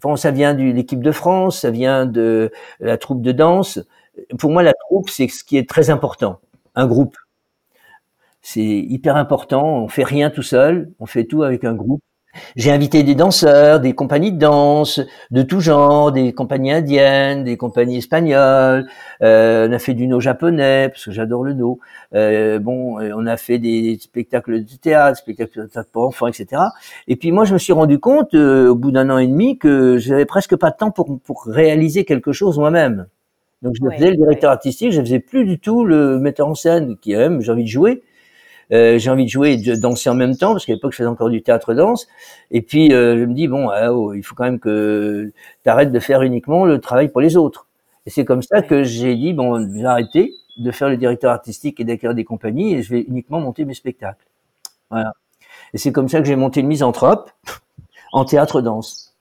bon, 0.00 0.16
ça 0.16 0.30
vient 0.30 0.54
de 0.54 0.62
l'équipe 0.64 1.02
de 1.02 1.12
France, 1.12 1.60
ça 1.60 1.70
vient 1.70 2.06
de 2.06 2.50
la 2.80 2.96
troupe 2.98 3.22
de 3.22 3.32
danse. 3.32 3.78
Pour 4.38 4.50
moi, 4.50 4.62
la 4.62 4.72
troupe, 4.72 5.10
c'est 5.10 5.28
ce 5.28 5.44
qui 5.44 5.58
est 5.58 5.68
très 5.68 5.90
important. 5.90 6.40
Un 6.74 6.86
groupe. 6.86 7.16
C'est 8.40 8.60
hyper 8.62 9.16
important. 9.16 9.84
On 9.84 9.88
fait 9.88 10.04
rien 10.04 10.30
tout 10.30 10.42
seul. 10.42 10.92
On 10.98 11.06
fait 11.06 11.24
tout 11.24 11.42
avec 11.42 11.64
un 11.64 11.74
groupe. 11.74 12.02
J'ai 12.56 12.70
invité 12.70 13.02
des 13.02 13.14
danseurs, 13.14 13.80
des 13.80 13.94
compagnies 13.94 14.32
de 14.32 14.38
danse 14.38 15.00
de 15.30 15.42
tout 15.42 15.60
genre, 15.60 16.12
des 16.12 16.32
compagnies 16.32 16.72
indiennes, 16.72 17.44
des 17.44 17.56
compagnies 17.56 17.98
espagnoles. 17.98 18.86
Euh, 19.22 19.68
on 19.68 19.72
a 19.72 19.78
fait 19.78 19.94
du 19.94 20.06
no 20.06 20.20
japonais 20.20 20.88
parce 20.88 21.04
que 21.04 21.10
j'adore 21.10 21.44
le 21.44 21.52
no. 21.52 21.78
Euh, 22.14 22.58
bon, 22.58 22.98
euh, 23.00 23.12
on 23.16 23.26
a 23.26 23.36
fait 23.36 23.58
des 23.58 23.98
spectacles 24.00 24.64
de 24.64 24.76
théâtre, 24.80 25.18
spectacles 25.18 25.62
de 25.62 25.66
théâtre 25.66 25.90
pour 25.92 26.04
enfants, 26.04 26.26
etc. 26.26 26.62
Et 27.08 27.16
puis 27.16 27.32
moi, 27.32 27.44
je 27.44 27.52
me 27.52 27.58
suis 27.58 27.72
rendu 27.72 27.98
compte 27.98 28.34
euh, 28.34 28.68
au 28.68 28.74
bout 28.74 28.92
d'un 28.92 29.10
an 29.10 29.18
et 29.18 29.26
demi 29.26 29.58
que 29.58 29.98
j'avais 29.98 30.26
presque 30.26 30.56
pas 30.56 30.70
de 30.70 30.76
temps 30.76 30.90
pour 30.90 31.20
pour 31.20 31.44
réaliser 31.46 32.04
quelque 32.04 32.32
chose 32.32 32.58
moi-même. 32.58 33.06
Donc 33.62 33.74
je 33.80 33.94
faisais 33.94 34.10
le 34.10 34.16
directeur 34.16 34.50
artistique, 34.50 34.90
je 34.90 35.00
faisais 35.00 35.20
plus 35.20 35.44
du 35.44 35.58
tout 35.58 35.84
le 35.84 36.18
metteur 36.18 36.48
en 36.48 36.54
scène 36.54 36.96
qui 37.00 37.12
aime, 37.12 37.40
j'ai 37.40 37.52
envie 37.52 37.62
de 37.62 37.68
jouer. 37.68 38.02
Euh, 38.72 38.98
j'ai 38.98 39.10
envie 39.10 39.24
de 39.24 39.30
jouer 39.30 39.52
et 39.52 39.56
de 39.56 39.74
danser 39.74 40.08
en 40.10 40.14
même 40.14 40.36
temps 40.36 40.52
parce 40.52 40.64
qu'à 40.64 40.72
l'époque 40.72 40.92
je 40.92 40.98
faisais 40.98 41.08
encore 41.08 41.30
du 41.30 41.42
théâtre 41.42 41.74
danse. 41.74 42.08
Et 42.50 42.62
puis 42.62 42.92
euh, 42.92 43.18
je 43.18 43.24
me 43.24 43.34
dis 43.34 43.48
bon, 43.48 43.68
ah, 43.68 43.92
oh, 43.92 44.14
il 44.14 44.22
faut 44.22 44.34
quand 44.34 44.44
même 44.44 44.60
que 44.60 45.32
tu 45.62 45.70
arrêtes 45.70 45.92
de 45.92 45.98
faire 45.98 46.22
uniquement 46.22 46.64
le 46.64 46.80
travail 46.80 47.08
pour 47.08 47.20
les 47.20 47.36
autres. 47.36 47.66
Et 48.06 48.10
c'est 48.10 48.24
comme 48.24 48.42
ça 48.42 48.62
que 48.62 48.82
j'ai 48.82 49.14
dit 49.14 49.32
bon, 49.32 49.60
je 49.60 49.66
vais 49.66 49.84
arrêter 49.84 50.32
de 50.58 50.70
faire 50.70 50.88
le 50.88 50.96
directeur 50.96 51.32
artistique 51.32 51.80
et 51.80 51.84
d'accueillir 51.84 52.14
des 52.14 52.24
compagnies 52.24 52.74
et 52.74 52.82
je 52.82 52.90
vais 52.90 53.00
uniquement 53.02 53.40
monter 53.40 53.64
mes 53.64 53.74
spectacles. 53.74 54.26
Voilà. 54.90 55.12
Et 55.74 55.78
c'est 55.78 55.92
comme 55.92 56.08
ça 56.08 56.20
que 56.20 56.26
j'ai 56.26 56.36
monté 56.36 56.62
le 56.62 56.68
misanthrope 56.68 57.30
en 58.12 58.24
théâtre 58.24 58.60
danse. 58.60 59.11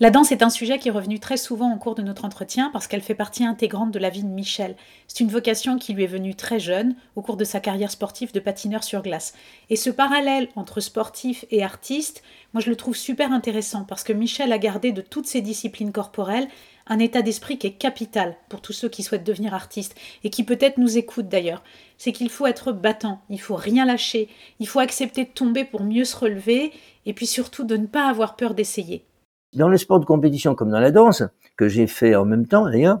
La 0.00 0.10
danse 0.10 0.32
est 0.32 0.42
un 0.42 0.50
sujet 0.50 0.80
qui 0.80 0.88
est 0.88 0.90
revenu 0.90 1.20
très 1.20 1.36
souvent 1.36 1.72
au 1.72 1.76
cours 1.78 1.94
de 1.94 2.02
notre 2.02 2.24
entretien 2.24 2.70
parce 2.72 2.88
qu'elle 2.88 3.02
fait 3.02 3.14
partie 3.14 3.44
intégrante 3.44 3.92
de 3.92 4.00
la 4.00 4.10
vie 4.10 4.24
de 4.24 4.28
Michel. 4.28 4.74
C'est 5.06 5.20
une 5.20 5.30
vocation 5.30 5.78
qui 5.78 5.92
lui 5.92 6.02
est 6.02 6.08
venue 6.08 6.34
très 6.34 6.58
jeune, 6.58 6.96
au 7.14 7.22
cours 7.22 7.36
de 7.36 7.44
sa 7.44 7.60
carrière 7.60 7.90
sportive 7.92 8.32
de 8.32 8.40
patineur 8.40 8.82
sur 8.82 9.02
glace. 9.02 9.32
Et 9.70 9.76
ce 9.76 9.90
parallèle 9.90 10.48
entre 10.56 10.80
sportif 10.80 11.44
et 11.52 11.62
artiste, 11.62 12.24
moi 12.52 12.60
je 12.60 12.70
le 12.70 12.74
trouve 12.74 12.96
super 12.96 13.30
intéressant 13.30 13.84
parce 13.84 14.02
que 14.02 14.12
Michel 14.12 14.50
a 14.50 14.58
gardé 14.58 14.90
de 14.90 15.02
toutes 15.02 15.28
ses 15.28 15.40
disciplines 15.40 15.92
corporelles 15.92 16.48
un 16.88 16.98
état 16.98 17.22
d'esprit 17.22 17.58
qui 17.58 17.68
est 17.68 17.72
capital 17.72 18.36
pour 18.48 18.60
tous 18.60 18.72
ceux 18.72 18.88
qui 18.88 19.04
souhaitent 19.04 19.22
devenir 19.22 19.54
artistes 19.54 19.94
et 20.24 20.30
qui 20.30 20.42
peut-être 20.42 20.78
nous 20.78 20.98
écoutent 20.98 21.28
d'ailleurs. 21.28 21.62
C'est 21.96 22.12
qu'il 22.12 22.30
faut 22.30 22.46
être 22.46 22.72
battant, 22.72 23.20
il 23.30 23.40
faut 23.40 23.54
rien 23.54 23.84
lâcher, 23.84 24.28
il 24.58 24.66
faut 24.66 24.80
accepter 24.80 25.24
de 25.24 25.30
tomber 25.30 25.64
pour 25.64 25.84
mieux 25.84 26.06
se 26.06 26.16
relever 26.16 26.72
et 27.06 27.12
puis 27.12 27.26
surtout 27.26 27.62
de 27.62 27.76
ne 27.76 27.86
pas 27.86 28.08
avoir 28.08 28.34
peur 28.34 28.54
d'essayer. 28.54 29.04
Dans 29.54 29.68
le 29.68 29.76
sport 29.76 30.00
de 30.00 30.04
compétition 30.04 30.54
comme 30.54 30.70
dans 30.70 30.80
la 30.80 30.90
danse, 30.90 31.22
que 31.56 31.68
j'ai 31.68 31.86
fait 31.86 32.14
en 32.14 32.24
même 32.24 32.46
temps 32.46 32.64
d'ailleurs, 32.64 33.00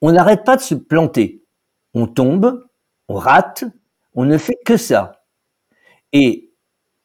on 0.00 0.12
n'arrête 0.12 0.44
pas 0.44 0.56
de 0.56 0.60
se 0.60 0.74
planter. 0.74 1.42
On 1.94 2.06
tombe, 2.06 2.66
on 3.08 3.14
rate, 3.14 3.64
on 4.14 4.24
ne 4.24 4.36
fait 4.38 4.58
que 4.64 4.76
ça. 4.76 5.24
Et 6.12 6.52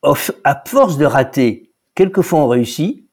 à 0.04 0.64
force 0.66 0.98
de 0.98 1.06
rater, 1.06 1.72
quelquefois 1.96 2.40
on 2.40 2.48
réussit, 2.48 3.08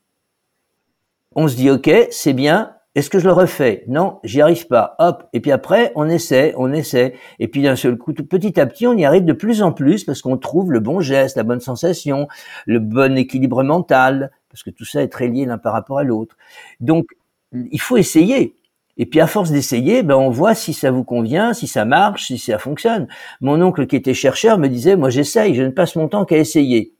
on 1.35 1.48
se 1.48 1.56
dit 1.56 1.70
ok, 1.70 1.90
c'est 2.11 2.32
bien, 2.32 2.76
est-ce 2.96 3.11
que 3.11 3.18
je 3.18 3.26
le 3.26 3.32
refais? 3.32 3.85
Non, 3.88 4.20
j'y 4.24 4.40
arrive 4.40 4.66
pas. 4.66 4.96
Hop, 4.98 5.28
et 5.35 5.40
puis 5.40 5.52
après 5.52 5.92
on 5.96 6.09
essaie, 6.09 6.54
on 6.56 6.72
essaie, 6.72 7.12
et 7.38 7.46
puis 7.46 7.62
d'un 7.62 7.76
seul 7.76 7.98
coup, 7.98 8.14
petit 8.14 8.59
à 8.59 8.64
petit, 8.64 8.87
on 8.87 8.96
y 8.96 9.04
arrive 9.04 9.26
de 9.26 9.35
plus 9.35 9.61
en 9.62 9.70
plus 9.70 10.02
parce 10.04 10.22
qu'on 10.22 10.38
trouve 10.38 10.72
le 10.72 10.80
bon 10.80 11.00
geste, 11.00 11.37
la 11.37 11.42
bonne 11.42 11.61
sensation, 11.61 12.26
le 12.64 12.78
bon 12.78 13.18
équilibre 13.18 13.62
mental, 13.62 14.30
parce 14.48 14.62
que 14.62 14.70
tout 14.70 14.87
ça 14.87 15.02
est 15.02 15.09
très 15.09 15.28
lié 15.28 15.44
l'un 15.44 15.59
par 15.59 15.74
rapport 15.74 15.98
à 15.98 16.04
l'autre. 16.04 16.38
Donc, 16.80 17.04
il 17.52 17.80
faut 17.80 17.98
essayer. 17.98 18.56
Et 18.96 19.04
puis 19.04 19.20
à 19.20 19.26
force 19.26 19.50
d'essayer, 19.50 20.02
ben 20.02 20.16
on 20.16 20.30
voit 20.30 20.54
si 20.54 20.72
ça 20.72 20.90
vous 20.90 21.04
convient, 21.04 21.52
si 21.52 21.66
ça 21.66 21.85
marche, 21.85 22.28
si 22.28 22.38
ça 22.38 22.59
fonctionne. 22.59 23.09
Mon 23.42 23.61
oncle 23.61 23.87
qui 23.87 23.96
était 23.96 24.14
chercheur 24.14 24.59
me 24.59 24.68
disait, 24.68 24.96
moi 24.96 25.11
j'essaye, 25.11 25.54
je 25.54 25.62
ne 25.62 25.68
passe 25.68 25.96
mon 25.96 26.09
temps 26.09 26.24
qu'à 26.24 26.38
essayer 26.38 26.95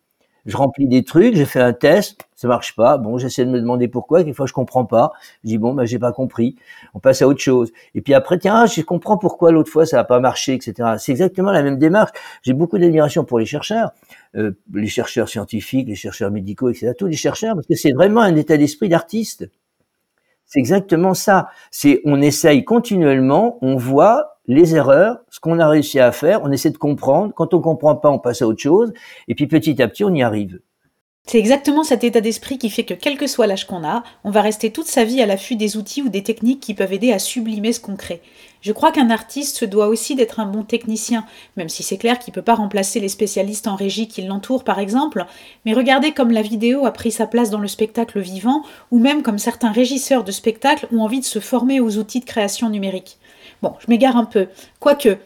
je 0.47 0.57
remplis 0.57 0.87
des 0.87 1.03
trucs, 1.03 1.35
j'ai 1.35 1.45
fait 1.45 1.61
un 1.61 1.73
test, 1.73 2.27
ça 2.37 2.47
marche 2.47 2.77
pas. 2.77 2.99
Bon, 2.99 3.19
j'essaie 3.19 3.45
de 3.45 3.51
me 3.51 3.61
demander 3.61 3.89
pourquoi. 3.89 4.23
Quelquefois, 4.23 4.47
je 4.47 4.53
comprends 4.53 4.85
pas. 4.85 5.13
Je 5.43 5.49
dis 5.49 5.59
bon, 5.59 5.75
ben 5.75 5.85
j'ai 5.85 5.99
pas 5.99 6.13
compris. 6.13 6.57
On 6.95 7.01
passe 7.01 7.21
à 7.21 7.29
autre 7.29 7.41
chose. 7.41 7.73
Et 7.95 8.01
puis 8.01 8.15
après, 8.15 8.39
tiens, 8.39 8.63
ah, 8.63 8.67
je 8.67 8.81
comprends 8.83 9.19
pourquoi 9.19 9.51
l'autre 9.51 9.71
fois 9.71 9.87
ça 9.87 9.99
a 9.99 10.05
pas 10.05 10.21
marché, 10.21 10.55
etc. 10.55 10.95
C'est 10.99 11.13
exactement 11.13 11.51
la 11.51 11.63
même 11.63 11.79
démarche. 11.79 12.11
J'ai 12.43 12.53
beaucoup 12.53 12.79
d'admiration 12.79 13.25
pour 13.25 13.39
les 13.39 13.47
chercheurs, 13.47 13.91
euh, 14.37 14.53
les 14.73 14.87
chercheurs 14.87 15.29
scientifiques, 15.29 15.89
les 15.89 15.97
chercheurs 15.97 16.31
médicaux, 16.31 16.71
etc. 16.71 16.93
Tous 16.97 17.07
les 17.07 17.17
chercheurs, 17.17 17.55
parce 17.55 17.67
que 17.67 17.75
c'est 17.75 17.93
vraiment 17.93 18.21
un 18.21 18.37
état 18.37 18.57
d'esprit 18.57 18.89
d'artiste. 18.89 19.51
C'est 20.45 20.61
exactement 20.61 21.15
ça. 21.15 21.49
C'est 21.73 22.01
on 22.05 22.23
essaye 22.23 22.65
continuellement, 22.65 23.59
on 23.63 23.77
voit 23.77 24.36
les 24.49 24.75
erreurs, 24.75 25.19
ce 25.31 25.41
qu'on 25.41 25.59
a 25.59 25.69
réussi 25.69 25.99
à 25.99 26.13
faire, 26.13 26.41
on 26.45 26.53
essaie 26.53 26.71
de 26.71 26.79
comprendre. 26.79 27.33
Quand 27.35 27.55
on 27.55 27.61
comprend 27.61 27.97
pas, 27.97 28.11
on 28.11 28.19
passe 28.19 28.43
à 28.43 28.47
autre 28.47 28.63
chose. 28.63 28.93
Et 29.29 29.35
puis 29.35 29.47
petit 29.47 29.81
à 29.83 29.89
petit, 29.89 30.05
on 30.05 30.15
y 30.15 30.23
arrive. 30.23 30.61
C'est 31.29 31.41
exactement 31.41 31.83
cet 31.83 32.05
état 32.05 32.21
d'esprit 32.21 32.57
qui 32.57 32.71
fait 32.71 32.85
que 32.85 32.95
quel 32.95 33.19
que 33.19 33.27
soit 33.27 33.49
l'âge 33.49 33.67
qu'on 33.67 33.83
a, 33.83 34.05
on 34.23 34.31
va 34.31 34.43
rester 34.43 34.71
toute 34.71 34.87
sa 34.87 35.03
vie 35.03 35.21
à 35.21 35.27
l'affût 35.27 35.57
des 35.57 35.77
outils 35.77 36.01
ou 36.01 36.09
des 36.09 36.23
techniques 36.23 36.61
qui 36.61 36.73
peuvent 36.73 36.93
aider 36.93 37.13
à 37.13 37.19
sublimer 37.19 37.73
ce 37.73 37.81
qu'on 37.81 37.97
crée. 37.97 38.23
Je 38.61 38.71
crois 38.71 38.93
qu'un 38.93 39.11
artiste 39.11 39.57
se 39.57 39.65
doit 39.65 39.89
aussi 39.89 40.15
d'être 40.15 40.39
un 40.39 40.47
bon 40.47 40.63
technicien, 40.63 41.27
même 41.57 41.69
si 41.69 41.83
c'est 41.83 41.99
clair 41.99 42.21
qu'il 42.21 42.31
ne 42.31 42.37
peut 42.37 42.43
pas 42.43 42.55
remplacer 42.55 43.01
les 43.01 43.09
spécialistes 43.09 43.67
en 43.67 43.75
régie 43.75 44.07
qui 44.07 44.23
l'entourent 44.23 44.63
par 44.63 44.79
exemple, 44.79 45.27
mais 45.65 45.73
regardez 45.73 46.13
comme 46.13 46.31
la 46.31 46.43
vidéo 46.43 46.87
a 46.87 46.93
pris 46.93 47.11
sa 47.11 47.27
place 47.27 47.51
dans 47.51 47.59
le 47.59 47.67
spectacle 47.67 48.21
vivant, 48.21 48.63
ou 48.93 49.01
même 49.01 49.25
comme 49.25 49.39
certains 49.39 49.73
régisseurs 49.73 50.23
de 50.23 50.31
spectacle 50.31 50.87
ont 50.93 51.01
envie 51.01 51.21
de 51.21 51.25
se 51.25 51.41
former 51.41 51.81
aux 51.81 51.99
outils 51.99 52.21
de 52.21 52.25
création 52.25 52.71
numérique. 52.71 53.19
Bon, 53.67 53.75
je 53.81 53.87
m'égare 53.89 54.17
un 54.17 54.25
peu. 54.25 54.47
Quoique, 54.79 55.19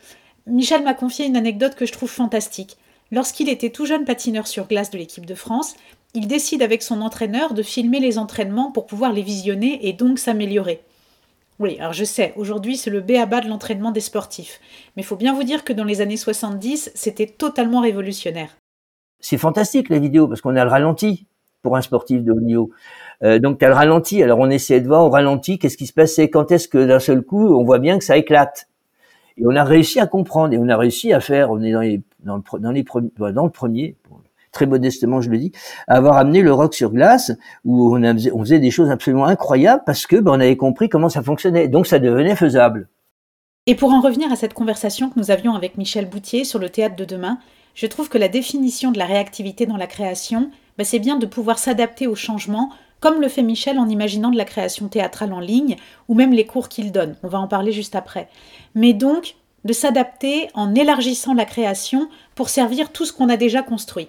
Michel 0.47 0.83
m'a 0.83 0.95
confié 0.95 1.27
une 1.27 1.37
anecdote 1.37 1.75
que 1.75 1.85
je 1.85 1.93
trouve 1.93 2.09
fantastique. 2.09 2.79
Lorsqu'il 3.13 3.51
était 3.51 3.69
tout 3.69 3.85
jeune 3.85 4.07
patineur 4.07 4.47
sur 4.47 4.67
glace 4.67 4.91
de 4.91 4.97
l'équipe 4.97 5.27
de 5.27 5.35
France, 5.35 5.75
il 6.15 6.27
décide 6.27 6.63
avec 6.63 6.83
son 6.83 7.03
entraîneur 7.03 7.53
de 7.53 7.63
filmer 7.63 8.01
les 8.01 8.17
entraînements 8.17 8.73
pour 8.73 8.87
pouvoir 8.87 9.13
les 9.13 9.21
visionner 9.21 9.87
et 9.87 9.93
donc 9.93 10.19
s'améliorer. 10.19 10.81
Oui, 11.59 11.77
alors 11.81 11.93
je 11.93 12.05
sais, 12.05 12.33
aujourd'hui 12.37 12.79
c'est 12.79 12.89
le 12.89 13.03
B 13.03 13.11
à 13.13 13.27
bas 13.27 13.43
de 13.43 13.49
l'entraînement 13.49 13.91
des 13.91 14.01
sportifs, 14.01 14.59
mais 14.97 15.03
il 15.03 15.07
faut 15.07 15.17
bien 15.17 15.35
vous 15.35 15.45
dire 15.45 15.63
que 15.63 15.75
dans 15.75 15.85
les 15.85 16.01
années 16.01 16.17
70, 16.17 16.93
c'était 16.95 17.27
totalement 17.27 17.83
révolutionnaire. 17.83 18.57
C'est 19.19 19.37
fantastique 19.37 19.91
la 19.91 19.99
vidéo 19.99 20.27
parce 20.27 20.41
qu'on 20.41 20.57
a 20.57 20.65
le 20.65 20.71
ralenti 20.71 21.27
pour 21.61 21.77
un 21.77 21.83
sportif 21.83 22.23
de 22.23 22.33
haut 22.33 22.41
niveau. 22.41 22.71
Euh, 23.23 23.39
donc 23.39 23.59
tu 23.59 23.65
as 23.65 23.69
le 23.69 23.75
ralenti, 23.75 24.23
alors 24.23 24.39
on 24.39 24.49
essaie 24.49 24.81
de 24.81 24.87
voir 24.87 25.05
au 25.05 25.11
ralenti 25.11 25.59
qu'est-ce 25.59 25.77
qui 25.77 25.87
se 25.87 25.93
passait, 25.93 26.31
quand 26.31 26.51
est-ce 26.53 26.69
que 26.69 26.87
d'un 26.87 27.01
seul 27.01 27.23
coup 27.23 27.55
on 27.55 27.65
voit 27.65 27.79
bien 27.79 27.99
que 27.99 28.05
ça 28.05 28.17
éclate. 28.17 28.69
Et 29.37 29.43
on 29.47 29.55
a 29.57 29.65
réussi 29.65 30.01
à 30.01 30.07
comprendre 30.07 30.55
et 30.55 30.59
on 30.59 30.69
a 30.69 30.77
réussi 30.77 31.13
à 31.13 31.21
faire, 31.21 31.51
on 31.51 31.63
est 31.63 31.73
dans 31.73 31.81
les 31.81 32.01
dans 32.25 32.37
le, 32.37 32.43
dans 32.61 32.83
premiers, 32.83 33.11
dans 33.33 33.45
le 33.45 33.51
premier, 33.51 33.97
très 34.53 34.67
modestement 34.67 35.21
je 35.21 35.31
le 35.31 35.39
dis, 35.39 35.53
à 35.87 35.97
avoir 35.97 36.17
amené 36.17 36.43
le 36.43 36.53
rock 36.53 36.75
sur 36.75 36.93
glace 36.93 37.33
où 37.65 37.97
on, 37.97 38.41
faisait 38.41 38.59
des 38.59 38.71
choses 38.71 38.91
absolument 38.91 39.27
incroyables 39.27 39.83
parce 39.85 40.07
que 40.07 40.17
ben, 40.17 40.33
on 40.33 40.41
avait 40.41 40.57
compris 40.57 40.89
comment 40.89 41.09
ça 41.09 41.23
fonctionnait, 41.23 41.69
donc 41.69 41.87
ça 41.87 41.99
devenait 41.99 42.37
faisable. 42.37 42.89
Et 43.67 43.75
pour 43.75 43.93
en 43.93 44.01
revenir 44.01 44.33
à 44.33 44.37
cette 44.37 44.55
conversation 44.55 45.11
que 45.11 45.19
nous 45.19 45.31
avions 45.31 45.55
avec 45.55 45.77
Michel 45.77 46.09
Boutier 46.09 46.45
sur 46.45 46.59
le 46.59 46.71
théâtre 46.71 46.97
de 46.97 47.05
demain, 47.05 47.39
je 47.75 47.87
trouve 47.87 48.09
que 48.09 48.19
la 48.19 48.29
définition 48.29 48.91
de 48.91 48.99
la 48.99 49.05
réactivité 49.05 49.67
dans 49.67 49.77
la 49.77 49.87
création, 49.87 50.51
ben, 50.77 50.85
c'est 50.85 50.99
bien 50.99 51.17
de 51.17 51.27
pouvoir 51.27 51.59
s'adapter 51.59 52.07
au 52.07 52.15
changement 52.15 52.71
comme 53.01 53.21
le 53.21 53.29
fait 53.29 53.43
Michel 53.43 53.79
en 53.79 53.89
imaginant 53.89 54.31
de 54.31 54.37
la 54.37 54.45
création 54.45 54.89
théâtrale 54.89 55.33
en 55.33 55.41
ligne, 55.41 55.77
ou 56.09 56.15
même 56.15 56.33
les 56.33 56.47
cours 56.47 56.69
qu'il 56.69 56.93
donne, 56.93 57.17
on 57.23 57.29
va 57.29 57.39
en 57.39 57.49
parler 57.49 57.73
juste 57.73 57.95
après. 57.95 58.29
Mais 58.75 58.93
donc, 58.93 59.35
de 59.65 59.73
s'adapter 59.73 60.49
en 60.55 60.75
élargissant 60.75 61.35
la 61.35 61.45
création 61.45 62.09
pour 62.35 62.49
servir 62.49 62.93
tout 62.93 63.05
ce 63.05 63.13
qu'on 63.13 63.29
a 63.29 63.37
déjà 63.37 63.63
construit. 63.63 64.09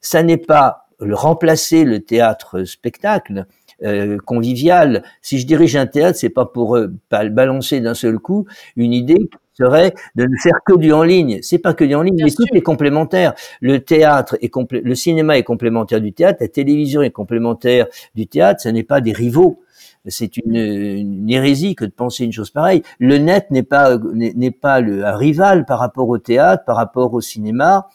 Ça 0.00 0.22
n'est 0.22 0.36
pas 0.36 0.86
le 0.98 1.14
remplacer 1.14 1.84
le 1.84 2.00
théâtre 2.00 2.64
spectacle 2.64 3.46
euh, 3.82 4.18
convivial. 4.18 5.02
Si 5.20 5.38
je 5.38 5.46
dirige 5.46 5.76
un 5.76 5.86
théâtre, 5.86 6.18
c'est 6.18 6.30
pas 6.30 6.46
pour 6.46 6.76
euh, 6.76 6.88
balancer 7.10 7.80
d'un 7.80 7.94
seul 7.94 8.18
coup 8.18 8.46
une 8.76 8.94
idée 8.94 9.28
serait 9.56 9.94
de 10.14 10.24
ne 10.24 10.36
faire 10.42 10.58
que 10.64 10.76
du 10.76 10.92
en 10.92 11.02
ligne. 11.02 11.38
C'est 11.42 11.58
pas 11.58 11.74
que 11.74 11.84
du 11.84 11.94
en 11.94 12.02
ligne, 12.02 12.16
mais 12.22 12.30
tout 12.30 12.44
est 12.52 12.60
complémentaire. 12.60 13.34
Le 13.60 13.80
théâtre 13.80 14.36
est 14.40 14.48
complé 14.48 14.80
le 14.80 14.94
cinéma 14.94 15.38
est 15.38 15.42
complémentaire 15.42 16.00
du 16.00 16.12
théâtre, 16.12 16.38
la 16.40 16.48
télévision 16.48 17.02
est 17.02 17.10
complémentaire 17.10 17.86
du 18.14 18.26
théâtre. 18.26 18.60
Ce 18.60 18.68
n'est 18.68 18.82
pas 18.82 19.00
des 19.00 19.12
rivaux. 19.12 19.62
C'est 20.08 20.36
une, 20.36 20.54
une, 20.54 21.30
hérésie 21.30 21.74
que 21.74 21.84
de 21.84 21.90
penser 21.90 22.24
une 22.24 22.32
chose 22.32 22.50
pareille. 22.50 22.82
Le 23.00 23.18
net 23.18 23.50
n'est 23.50 23.64
pas 23.64 23.98
n'est 24.14 24.50
pas 24.52 24.80
le, 24.80 25.04
un 25.04 25.16
rival 25.16 25.64
par 25.64 25.80
rapport 25.80 26.08
au 26.08 26.18
théâtre, 26.18 26.64
par 26.64 26.76
rapport 26.76 27.12
au 27.14 27.20
cinéma. 27.20 27.88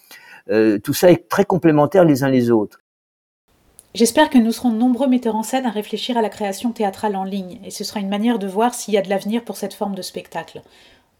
Euh, 0.49 0.79
tout 0.79 0.93
ça 0.93 1.11
est 1.11 1.29
très 1.29 1.45
complémentaire 1.45 2.03
les 2.03 2.23
uns 2.23 2.29
les 2.29 2.51
autres. 2.51 2.81
J'espère 3.93 4.29
que 4.29 4.37
nous 4.37 4.53
serons 4.53 4.71
nombreux 4.71 5.07
metteurs 5.07 5.35
en 5.35 5.43
scène 5.43 5.65
à 5.65 5.69
réfléchir 5.69 6.17
à 6.17 6.21
la 6.21 6.29
création 6.29 6.71
théâtrale 6.71 7.17
en 7.17 7.25
ligne, 7.25 7.59
et 7.65 7.71
ce 7.71 7.83
sera 7.83 7.99
une 7.99 8.07
manière 8.07 8.39
de 8.39 8.47
voir 8.47 8.73
s'il 8.73 8.93
y 8.93 8.97
a 8.97 9.01
de 9.01 9.09
l'avenir 9.09 9.43
pour 9.43 9.57
cette 9.57 9.73
forme 9.73 9.95
de 9.95 10.01
spectacle. 10.01 10.61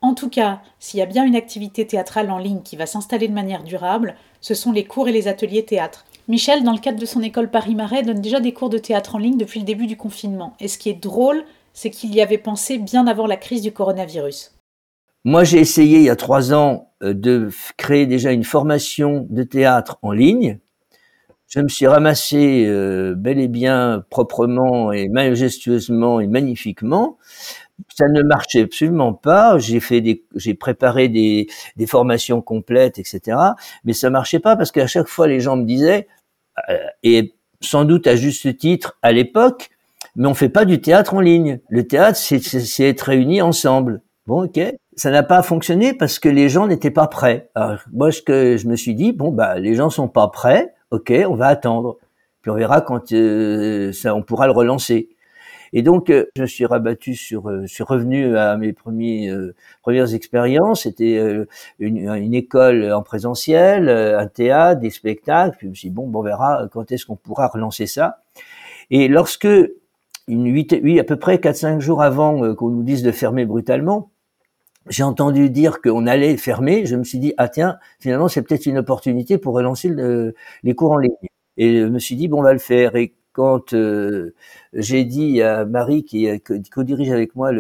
En 0.02 0.16
tout 0.16 0.30
cas, 0.30 0.62
s'il 0.80 1.00
y 1.00 1.04
a 1.04 1.06
bien 1.06 1.24
une 1.24 1.36
activité 1.36 1.86
théâtrale 1.86 2.32
en 2.32 2.40
ligne 2.40 2.64
qui 2.64 2.76
va 2.76 2.88
s'installer 2.88 3.28
de 3.28 3.34
manière 3.34 3.64
durable, 3.64 4.16
ce 4.42 4.56
sont 4.56 4.72
les 4.72 4.84
cours 4.84 5.08
et 5.08 5.12
les 5.12 5.28
ateliers 5.28 5.64
théâtre. 5.64 6.06
Michel, 6.28 6.64
dans 6.64 6.74
le 6.74 6.80
cadre 6.80 7.00
de 7.00 7.06
son 7.06 7.22
école 7.22 7.52
Paris-Marais, 7.52 8.02
donne 8.02 8.22
déjà 8.22 8.40
des 8.40 8.52
cours 8.52 8.70
de 8.70 8.80
théâtre 8.80 9.16
en 9.16 9.20
ligne 9.20 9.38
depuis 9.38 9.60
le 9.60 9.66
début 9.66 9.86
du 9.86 9.98
confinement. 9.98 10.56
Et 10.60 10.68
ce 10.68 10.80
qui 10.80 10.90
est 10.90 11.02
drôle, 11.02 11.44
c'est 11.74 11.92
qu'il 11.92 12.14
y 12.16 12.22
avait 12.22 12.40
pensé 12.40 12.80
bien 12.80 13.06
avant 13.06 13.28
la 13.28 13.38
crise 13.38 13.62
du 13.62 13.72
coronavirus. 13.72 14.56
Moi, 15.24 15.44
j'ai 15.44 15.60
essayé 15.60 16.00
il 16.00 16.04
y 16.06 16.10
a 16.10 16.16
trois 16.16 16.52
ans 16.52 16.90
euh, 17.04 17.14
de 17.14 17.50
créer 17.78 18.08
déjà 18.08 18.32
une 18.32 18.44
formation 18.44 19.28
de 19.30 19.44
théâtre 19.44 20.00
en 20.02 20.12
ligne. 20.12 20.60
Je 21.48 21.60
me 21.60 21.68
suis 21.68 21.86
ramassé 21.86 22.66
euh, 22.66 23.14
bel 23.16 23.38
et 23.38 23.50
bien 23.50 24.04
proprement 24.10 24.92
et 24.92 25.10
majestueusement 25.10 26.20
et 26.20 26.28
magnifiquement 26.28 27.18
ça 27.90 28.08
ne 28.08 28.22
marchait 28.22 28.62
absolument 28.62 29.14
pas. 29.14 29.58
J'ai 29.58 29.80
fait 29.80 30.02
des, 30.02 30.24
j'ai 30.36 30.54
préparé 30.54 31.08
des, 31.08 31.48
des, 31.76 31.88
formations 31.88 32.42
complètes, 32.42 33.00
etc. 33.00 33.38
Mais 33.84 33.94
ça 33.94 34.10
marchait 34.10 34.40
pas 34.40 34.56
parce 34.56 34.72
qu'à 34.72 34.88
chaque 34.88 35.08
fois 35.08 35.28
les 35.28 35.40
gens 35.40 35.56
me 35.56 35.66
disaient, 35.66 36.08
euh, 36.70 36.78
et 37.04 37.34
sans 37.62 37.86
doute 37.86 38.08
à 38.08 38.16
juste 38.16 38.58
titre 38.58 38.98
à 39.02 39.12
l'époque, 39.12 39.70
mais 40.16 40.28
on 40.28 40.34
fait 40.34 40.50
pas 40.50 40.66
du 40.66 40.82
théâtre 40.82 41.14
en 41.14 41.22
ligne. 41.22 41.60
Le 41.70 41.88
théâtre, 41.88 42.18
c'est 42.18 42.84
être 42.84 43.02
réunis 43.02 43.42
ensemble. 43.42 44.02
Bon, 44.28 44.46
ok. 44.46 44.60
Ça 44.98 45.10
n'a 45.10 45.24
pas 45.24 45.42
fonctionné 45.42 45.94
parce 45.94 46.20
que 46.20 46.28
les 46.28 46.50
gens 46.50 46.68
n'étaient 46.68 46.92
pas 46.92 47.08
prêts. 47.08 47.50
Alors, 47.56 47.80
moi, 47.94 48.12
ce 48.12 48.22
que 48.22 48.58
je 48.58 48.68
me 48.68 48.76
suis 48.76 48.94
dit, 48.94 49.14
bon, 49.14 49.32
bah, 49.32 49.58
les 49.58 49.76
gens 49.76 49.90
sont 49.90 50.10
pas 50.10 50.28
prêts. 50.28 50.74
Ok, 50.92 51.14
on 51.28 51.36
va 51.36 51.48
attendre. 51.48 51.98
Puis 52.42 52.52
on 52.52 52.56
verra 52.56 52.82
quand 52.82 53.14
euh, 53.14 53.94
ça, 53.94 54.14
on 54.16 54.22
pourra 54.22 54.48
le 54.48 54.52
relancer. 54.52 55.10
Et 55.74 55.82
donc, 55.84 56.10
euh, 56.10 56.26
je 56.36 56.44
suis 56.44 56.66
rabattu 56.66 57.16
sur, 57.16 57.50
euh, 57.50 57.62
je 57.66 57.74
suis 57.74 57.84
revenu 57.84 58.36
à 58.38 58.58
mes 58.58 58.74
premiers, 58.74 59.30
euh, 59.30 59.56
premières 59.82 60.14
expériences. 60.14 60.84
C'était 60.84 61.20
une, 61.80 61.98
une, 62.10 62.34
école 62.34 62.92
en 62.92 63.04
présentiel, 63.04 63.90
un 63.90 64.28
théâtre, 64.28 64.82
des 64.82 64.90
spectacles. 64.90 65.58
Puis 65.58 65.68
je 65.68 65.70
me 65.70 65.76
suis 65.76 65.90
dit, 65.90 65.96
bon, 65.96 66.12
on 66.14 66.22
verra 66.22 66.68
quand 66.72 66.92
est-ce 66.92 67.06
qu'on 67.06 67.16
pourra 67.16 67.48
relancer 67.48 67.88
ça. 67.88 68.22
Et 68.90 69.08
lorsque 69.08 69.48
une 70.28 70.46
8, 70.46 71.00
à 71.00 71.04
peu 71.04 71.18
près 71.18 71.38
4-5 71.38 71.80
jours 71.80 72.02
avant 72.02 72.56
qu'on 72.56 72.70
nous 72.70 72.84
dise 72.84 73.04
de 73.04 73.12
fermer 73.12 73.46
brutalement, 73.46 74.12
j'ai 74.90 75.04
entendu 75.04 75.50
dire 75.50 75.82
qu'on 75.82 76.08
allait 76.08 76.38
fermer. 76.38 76.86
Je 76.86 76.96
me 76.96 77.04
suis 77.04 77.20
dit 77.20 77.34
ah 77.38 77.50
tiens 77.50 77.78
finalement 78.00 78.28
c'est 78.28 78.42
peut-être 78.42 78.66
une 78.66 78.80
opportunité 78.80 79.38
pour 79.38 79.54
relancer 79.54 79.90
les 80.64 80.76
cours 80.76 80.92
en 80.92 80.98
ligne. 80.98 81.12
Et 81.58 81.82
je 81.82 81.86
me 81.86 82.00
suis 82.00 82.16
dit 82.16 82.28
bon 82.28 82.40
on 82.40 82.44
va 82.44 82.54
le 82.54 82.60
faire. 82.60 82.94
Quand 83.34 83.74
euh, 83.74 84.34
j'ai 84.74 85.04
dit 85.06 85.42
à 85.42 85.66
Marie 85.66 86.04
qui 86.04 86.28
co-dirige 86.72 87.12
avec 87.12 87.36
moi 87.36 87.52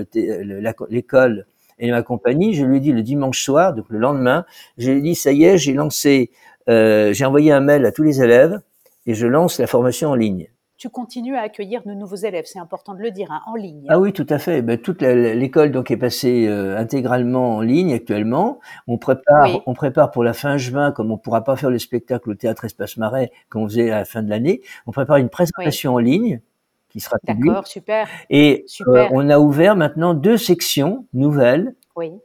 l'école 0.90 1.46
et 1.80 1.90
ma 1.92 2.04
compagnie, 2.04 2.54
je 2.54 2.64
lui 2.64 2.78
ai 2.78 2.80
dit 2.80 2.92
le 2.92 3.02
dimanche 3.02 3.44
soir, 3.44 3.74
donc 3.74 3.86
le 3.90 3.98
lendemain, 3.98 4.46
j'ai 4.78 5.02
dit 5.02 5.16
ça 5.16 5.32
y 5.32 5.46
est, 5.46 5.58
j'ai 5.58 5.74
lancé, 5.74 6.30
euh, 6.70 7.12
j'ai 7.14 7.26
envoyé 7.26 7.52
un 7.52 7.60
mail 7.60 7.86
à 7.86 7.92
tous 7.92 8.04
les 8.04 8.22
élèves 8.22 8.60
et 9.08 9.16
je 9.16 9.26
lance 9.26 9.60
la 9.60 9.68
formation 9.68 10.10
en 10.10 10.16
ligne 10.16 10.48
tu 10.82 10.89
continues 10.89 11.36
à 11.36 11.41
accueillir 11.41 11.84
de 11.86 11.94
nouveaux 11.94 12.15
élèves, 12.15 12.46
c'est 12.48 12.58
important 12.58 12.96
de 12.96 13.02
le 13.02 13.12
dire, 13.12 13.32
hein, 13.32 13.44
en 13.46 13.54
ligne. 13.54 13.86
Ah 13.88 14.00
oui, 14.00 14.13
tout 14.13 14.26
à 14.28 14.39
fait. 14.39 14.63
Ben, 14.63 14.80
toute 14.80 15.04
l'école 15.04 15.72
donc 15.72 15.91
est 15.91 15.98
passée 15.98 16.48
euh, 16.48 16.76
intégralement 16.76 17.58
en 17.58 17.62
ligne 17.62 17.94
actuellement. 17.94 18.60
On 18.88 18.98
prépare, 18.98 19.62
on 19.67 19.76
prépare 19.76 20.10
pour 20.10 20.24
la 20.24 20.34
fin 20.34 20.58
juin, 20.58 20.91
comme 20.91 21.12
on 21.12 21.20
pourra 21.20 21.44
pas 21.44 21.56
faire 21.56 21.70
le 21.70 21.78
spectacle 21.78 22.32
au 22.32 22.34
théâtre 22.34 22.65
Espace 22.65 22.98
Marais 22.98 23.32
qu'on 23.52 23.70
faisait 23.70 23.91
à 23.91 24.00
la 24.00 24.06
fin 24.06 24.24
de 24.24 24.30
l'année. 24.32 24.62
On 24.88 24.91
prépare 24.91 25.17
une 25.17 25.30
présentation 25.30 25.94
en 25.94 26.00
ligne 26.00 26.41
qui 26.89 27.00
sera 27.00 27.17
D'accord, 27.26 27.67
super. 27.67 28.08
Et 28.32 28.65
euh, 28.88 29.08
on 29.12 29.30
a 29.30 29.38
ouvert 29.38 29.76
maintenant 29.76 30.15
deux 30.15 30.38
sections 30.38 31.06
nouvelles 31.13 31.76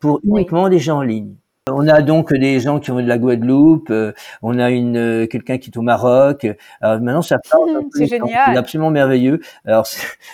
pour 0.01 0.21
uniquement 0.25 0.71
des 0.71 0.79
gens 0.79 0.97
en 0.97 1.03
ligne. 1.03 1.35
On 1.69 1.89
a 1.89 2.01
donc 2.01 2.33
des 2.33 2.61
gens 2.61 2.79
qui 2.79 2.93
ont 2.93 3.01
de 3.01 3.09
la 3.09 3.19
Guadeloupe, 3.19 3.91
euh, 3.91 4.13
on 4.41 4.57
a 4.61 4.71
une 4.71 4.97
euh, 4.97 5.27
quelqu'un 5.27 5.59
qui 5.59 5.71
est 5.71 5.77
au 5.77 5.83
Maroc. 5.83 6.47
Alors 6.81 7.01
maintenant, 7.01 7.23
ça 7.23 7.39
parle. 7.51 7.83
c'est 7.93 8.07
génial. 8.07 8.53
C'est 8.53 8.57
absolument 8.57 8.91
merveilleux. 8.91 9.41
Alors 9.65 9.85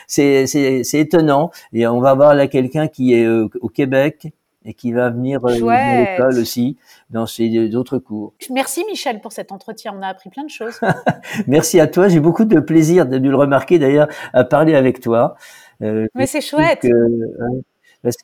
c'est 0.06 0.46
c'est 0.46 0.84
c'est 0.84 0.98
étonnant 0.98 1.50
et 1.72 1.86
on 1.86 2.00
va 2.00 2.12
voir 2.12 2.34
là 2.34 2.48
quelqu'un 2.48 2.86
qui 2.86 3.14
est 3.14 3.24
euh, 3.24 3.48
au 3.62 3.70
Québec 3.70 4.28
et 4.66 4.74
qui 4.74 4.92
va 4.92 5.08
venir 5.08 5.40
à 5.46 5.52
l'école 5.52 6.38
aussi 6.38 6.76
dans 7.08 7.24
ses 7.24 7.74
autres 7.76 7.96
cours. 7.96 8.34
Merci 8.50 8.84
Michel 8.84 9.22
pour 9.22 9.32
cet 9.32 9.52
entretien, 9.52 9.94
on 9.98 10.02
a 10.02 10.08
appris 10.08 10.28
plein 10.28 10.44
de 10.44 10.50
choses. 10.50 10.80
Merci 11.46 11.80
à 11.80 11.86
toi, 11.86 12.08
j'ai 12.08 12.20
beaucoup 12.20 12.44
de 12.44 12.60
plaisir 12.60 13.06
de, 13.06 13.16
le 13.16 13.36
remarquer 13.36 13.78
d'ailleurs 13.78 14.08
à 14.34 14.44
parler 14.44 14.74
avec 14.74 15.00
toi. 15.00 15.34
Mais 15.80 16.26
c'est 16.26 16.42
chouette. 16.42 16.86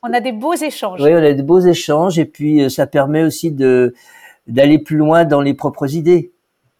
On 0.03 0.13
a 0.13 0.19
des 0.19 0.31
beaux 0.31 0.53
échanges. 0.53 1.01
Oui, 1.01 1.11
on 1.13 1.17
a 1.17 1.33
des 1.33 1.43
beaux 1.43 1.59
échanges 1.59 2.19
et 2.19 2.25
puis 2.25 2.63
euh, 2.63 2.69
ça 2.69 2.87
permet 2.87 3.23
aussi 3.23 3.51
de 3.51 3.93
d'aller 4.47 4.79
plus 4.79 4.97
loin 4.97 5.25
dans 5.25 5.41
les 5.41 5.53
propres 5.53 5.93
idées 5.95 6.33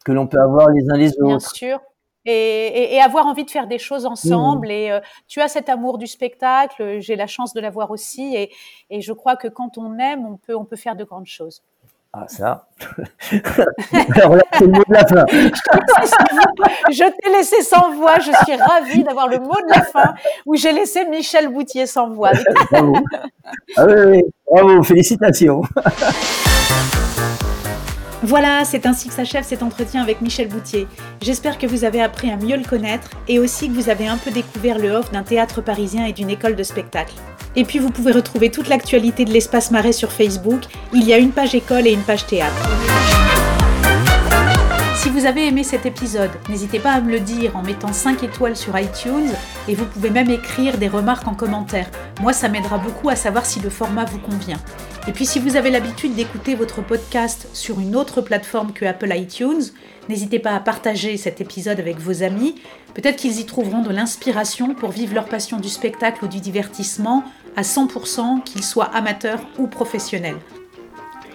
que 0.04 0.12
l'on 0.12 0.26
peut 0.26 0.40
avoir 0.40 0.68
les 0.70 0.90
uns 0.90 0.96
les 0.96 1.10
autres. 1.20 1.26
Bien 1.26 1.38
sûr. 1.38 1.80
Et, 2.26 2.94
et, 2.94 3.00
avoir 3.00 3.26
envie 3.26 3.46
de 3.46 3.50
faire 3.50 3.66
des 3.66 3.78
choses 3.78 4.04
ensemble. 4.04 4.68
Mmh. 4.68 4.72
Et 4.72 4.92
euh, 4.92 5.00
tu 5.26 5.40
as 5.40 5.48
cet 5.48 5.70
amour 5.70 5.96
du 5.96 6.06
spectacle, 6.06 7.00
j'ai 7.00 7.16
la 7.16 7.26
chance 7.26 7.54
de 7.54 7.60
l'avoir 7.60 7.90
aussi. 7.90 8.36
Et, 8.36 8.50
et, 8.90 9.00
je 9.00 9.12
crois 9.14 9.36
que 9.36 9.48
quand 9.48 9.78
on 9.78 9.98
aime, 9.98 10.26
on 10.26 10.36
peut, 10.36 10.54
on 10.54 10.66
peut 10.66 10.76
faire 10.76 10.96
de 10.96 11.04
grandes 11.04 11.26
choses. 11.26 11.62
Ah, 12.12 12.26
ça. 12.26 12.66
Alors 14.16 14.34
là, 14.34 14.42
c'est 14.54 14.66
le 14.66 14.72
mot 14.72 14.82
de 14.88 14.92
la 14.92 15.06
fin. 15.06 15.24
je 16.90 17.04
t'ai 17.04 17.30
laissé 17.30 17.62
sans 17.62 17.92
voix. 17.94 18.18
Je 18.18 18.32
suis 18.44 18.56
ravie 18.56 19.04
d'avoir 19.04 19.28
le 19.28 19.38
mot 19.38 19.54
de 19.54 19.70
la 19.70 19.82
fin 19.82 20.14
où 20.44 20.56
j'ai 20.56 20.72
laissé 20.72 21.04
Michel 21.04 21.48
Boutier 21.48 21.86
sans 21.86 22.08
voix. 22.08 22.32
bravo. 22.72 22.94
Ah 23.76 23.86
oui, 23.86 23.94
oui, 24.06 24.22
bravo. 24.50 24.82
Félicitations. 24.82 25.62
Voilà, 28.22 28.66
c'est 28.66 28.84
ainsi 28.84 29.08
que 29.08 29.14
s'achève 29.14 29.44
cet 29.44 29.62
entretien 29.62 30.02
avec 30.02 30.20
Michel 30.20 30.48
Boutier. 30.48 30.86
J'espère 31.22 31.56
que 31.56 31.66
vous 31.66 31.84
avez 31.84 32.02
appris 32.02 32.30
à 32.30 32.36
mieux 32.36 32.56
le 32.56 32.64
connaître 32.64 33.08
et 33.28 33.38
aussi 33.38 33.68
que 33.68 33.72
vous 33.72 33.88
avez 33.88 34.06
un 34.06 34.18
peu 34.18 34.30
découvert 34.30 34.78
le 34.78 34.90
off 34.90 35.10
d'un 35.10 35.22
théâtre 35.22 35.62
parisien 35.62 36.04
et 36.04 36.12
d'une 36.12 36.28
école 36.28 36.54
de 36.54 36.62
spectacle. 36.62 37.14
Et 37.56 37.64
puis 37.64 37.78
vous 37.78 37.90
pouvez 37.90 38.12
retrouver 38.12 38.50
toute 38.50 38.68
l'actualité 38.68 39.24
de 39.24 39.32
l'espace 39.32 39.70
marais 39.70 39.92
sur 39.92 40.12
Facebook. 40.12 40.60
Il 40.92 41.04
y 41.04 41.14
a 41.14 41.18
une 41.18 41.32
page 41.32 41.54
école 41.54 41.86
et 41.86 41.92
une 41.92 42.02
page 42.02 42.26
théâtre. 42.26 42.68
Si 44.96 45.08
vous 45.08 45.24
avez 45.24 45.46
aimé 45.46 45.64
cet 45.64 45.86
épisode, 45.86 46.30
n'hésitez 46.50 46.78
pas 46.78 46.92
à 46.92 47.00
me 47.00 47.10
le 47.10 47.20
dire 47.20 47.56
en 47.56 47.62
mettant 47.62 47.90
5 47.90 48.22
étoiles 48.22 48.54
sur 48.54 48.78
iTunes 48.78 49.30
et 49.66 49.74
vous 49.74 49.86
pouvez 49.86 50.10
même 50.10 50.28
écrire 50.28 50.76
des 50.76 50.88
remarques 50.88 51.26
en 51.26 51.32
commentaire. 51.32 51.86
Moi, 52.20 52.34
ça 52.34 52.50
m'aidera 52.50 52.76
beaucoup 52.76 53.08
à 53.08 53.16
savoir 53.16 53.46
si 53.46 53.60
le 53.60 53.70
format 53.70 54.04
vous 54.04 54.18
convient. 54.18 54.58
Et 55.08 55.12
puis 55.12 55.26
si 55.26 55.38
vous 55.38 55.56
avez 55.56 55.70
l'habitude 55.70 56.14
d'écouter 56.14 56.54
votre 56.54 56.82
podcast 56.82 57.48
sur 57.52 57.80
une 57.80 57.96
autre 57.96 58.20
plateforme 58.20 58.72
que 58.72 58.84
Apple 58.84 59.12
iTunes, 59.14 59.62
n'hésitez 60.08 60.38
pas 60.38 60.54
à 60.54 60.60
partager 60.60 61.16
cet 61.16 61.40
épisode 61.40 61.80
avec 61.80 61.98
vos 61.98 62.22
amis. 62.22 62.56
Peut-être 62.94 63.16
qu'ils 63.16 63.40
y 63.40 63.46
trouveront 63.46 63.82
de 63.82 63.90
l'inspiration 63.90 64.74
pour 64.74 64.90
vivre 64.90 65.14
leur 65.14 65.26
passion 65.26 65.58
du 65.58 65.68
spectacle 65.68 66.24
ou 66.24 66.28
du 66.28 66.40
divertissement 66.40 67.24
à 67.56 67.62
100%, 67.62 68.42
qu'ils 68.44 68.62
soient 68.62 68.94
amateurs 68.94 69.40
ou 69.58 69.66
professionnels. 69.66 70.38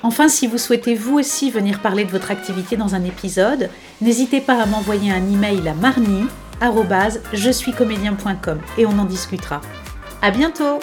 Enfin, 0.04 0.30
si 0.30 0.48
vous 0.48 0.60
souhaitez 0.60 0.96
vous 0.96 1.18
aussi 1.18 1.50
venir 1.50 1.82
parler 1.82 2.06
de 2.06 2.12
votre 2.12 2.32
activité 2.32 2.78
dans 2.78 2.94
un 2.94 3.04
épisode, 3.04 3.70
n'hésitez 4.02 4.40
pas 4.40 4.62
à 4.62 4.66
m'envoyer 4.66 5.12
un 5.12 5.32
email 5.32 5.68
à 5.68 5.74
marnie 5.74 6.26
je 7.34 7.52
suis 7.52 7.74
comédien.com 7.74 8.60
et 8.78 8.86
on 8.86 8.98
en 8.98 9.06
discutera. 9.06 9.62
À 10.22 10.32
bientôt! 10.32 10.80